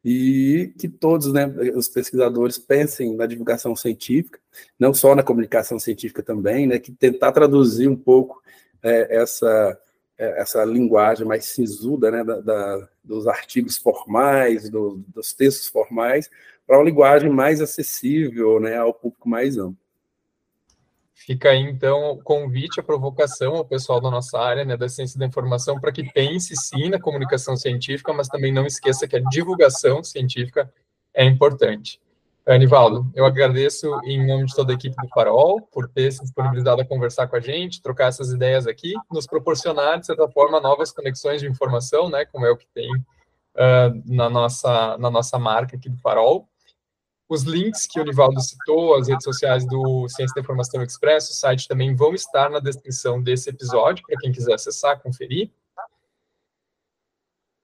e 0.04 0.72
que 0.78 0.88
todos 0.88 1.32
né, 1.32 1.46
os 1.74 1.88
pesquisadores 1.88 2.56
pensem 2.56 3.16
na 3.16 3.26
divulgação 3.26 3.74
científica, 3.74 4.38
não 4.78 4.94
só 4.94 5.12
na 5.14 5.24
comunicação 5.24 5.78
científica 5.80 6.22
também, 6.22 6.68
né, 6.68 6.78
que 6.78 6.92
tentar 6.92 7.32
traduzir 7.32 7.88
um 7.88 7.96
pouco 7.96 8.40
é, 8.80 9.16
essa, 9.16 9.76
essa 10.18 10.64
linguagem 10.64 11.24
mais 11.24 11.44
sisuda 11.44 12.10
né, 12.10 12.24
da, 12.24 12.40
da, 12.40 12.88
dos 13.04 13.26
artigos 13.28 13.78
formais, 13.78 14.68
do, 14.68 15.02
dos 15.08 15.32
textos 15.32 15.68
formais, 15.68 16.28
para 16.66 16.76
uma 16.76 16.84
linguagem 16.84 17.30
mais 17.30 17.60
acessível 17.60 18.58
né, 18.58 18.76
ao 18.76 18.92
público 18.92 19.28
mais 19.28 19.56
amplo. 19.56 19.78
Fica 21.14 21.50
aí, 21.50 21.60
então, 21.62 22.12
o 22.12 22.22
convite, 22.22 22.80
a 22.80 22.82
provocação 22.82 23.56
ao 23.56 23.64
pessoal 23.64 24.00
da 24.00 24.10
nossa 24.10 24.38
área, 24.38 24.64
né, 24.64 24.76
da 24.76 24.88
ciência 24.88 25.18
da 25.18 25.26
informação, 25.26 25.80
para 25.80 25.92
que 25.92 26.04
pense 26.12 26.54
sim 26.56 26.88
na 26.88 27.00
comunicação 27.00 27.56
científica, 27.56 28.12
mas 28.12 28.28
também 28.28 28.52
não 28.52 28.66
esqueça 28.66 29.06
que 29.06 29.16
a 29.16 29.22
divulgação 29.30 30.02
científica 30.02 30.72
é 31.12 31.24
importante. 31.24 32.00
Anivaldo, 32.54 33.10
eu 33.14 33.26
agradeço 33.26 33.86
em 34.04 34.26
nome 34.26 34.46
de 34.46 34.54
toda 34.54 34.72
a 34.72 34.74
equipe 34.74 34.96
do 34.96 35.08
Farol 35.08 35.60
por 35.70 35.86
ter 35.86 36.10
se 36.10 36.22
disponibilizado 36.22 36.80
a 36.80 36.84
conversar 36.84 37.26
com 37.26 37.36
a 37.36 37.40
gente, 37.40 37.82
trocar 37.82 38.06
essas 38.06 38.32
ideias 38.32 38.66
aqui, 38.66 38.94
nos 39.10 39.26
proporcionar, 39.26 40.00
de 40.00 40.06
certa 40.06 40.26
forma, 40.28 40.58
novas 40.58 40.90
conexões 40.90 41.42
de 41.42 41.46
informação, 41.46 42.08
né, 42.08 42.24
como 42.24 42.46
é 42.46 42.50
o 42.50 42.56
que 42.56 42.66
tem 42.72 42.90
uh, 42.90 44.02
na, 44.06 44.30
nossa, 44.30 44.96
na 44.96 45.10
nossa 45.10 45.38
marca 45.38 45.76
aqui 45.76 45.90
do 45.90 45.98
Farol. 45.98 46.48
Os 47.28 47.42
links 47.42 47.86
que 47.86 48.00
o 48.00 48.04
Nivaldo 48.04 48.40
citou, 48.40 48.96
as 48.96 49.08
redes 49.08 49.24
sociais 49.24 49.66
do 49.66 50.08
Ciência 50.08 50.34
da 50.34 50.40
Informação 50.40 50.82
Expresso, 50.82 51.32
o 51.32 51.34
site 51.34 51.68
também 51.68 51.94
vão 51.94 52.14
estar 52.14 52.48
na 52.48 52.60
descrição 52.60 53.22
desse 53.22 53.50
episódio, 53.50 54.02
para 54.06 54.16
quem 54.18 54.32
quiser 54.32 54.54
acessar, 54.54 54.98
conferir. 55.02 55.50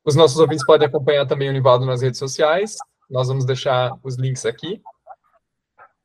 Os 0.04 0.14
nossos 0.14 0.38
ouvintes 0.38 0.66
podem 0.66 0.86
acompanhar 0.86 1.24
também 1.24 1.48
o 1.48 1.52
Nivaldo 1.52 1.86
nas 1.86 2.02
redes 2.02 2.18
sociais. 2.18 2.76
Nós 3.10 3.28
vamos 3.28 3.44
deixar 3.44 3.92
os 4.02 4.16
links 4.16 4.46
aqui. 4.46 4.80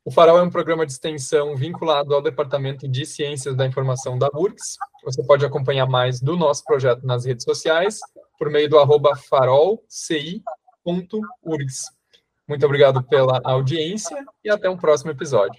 O 0.04 0.10
Farol 0.10 0.38
é 0.38 0.42
um 0.42 0.50
programa 0.50 0.86
de 0.86 0.92
extensão 0.92 1.54
vinculado 1.54 2.14
ao 2.14 2.22
Departamento 2.22 2.88
de 2.88 3.04
Ciências 3.04 3.54
da 3.54 3.66
Informação 3.66 4.18
da 4.18 4.28
URGS. 4.34 4.76
Você 5.04 5.22
pode 5.22 5.44
acompanhar 5.44 5.86
mais 5.86 6.20
do 6.20 6.36
nosso 6.36 6.64
projeto 6.64 7.06
nas 7.06 7.24
redes 7.24 7.44
sociais 7.44 8.00
por 8.38 8.50
meio 8.50 8.68
do 8.68 8.78
arroba 8.78 9.14
farolci.urgs. 9.14 10.42
Muito 12.48 12.66
obrigado 12.66 13.02
pela 13.04 13.40
audiência 13.44 14.24
e 14.42 14.50
até 14.50 14.68
um 14.68 14.76
próximo 14.76 15.10
episódio. 15.10 15.58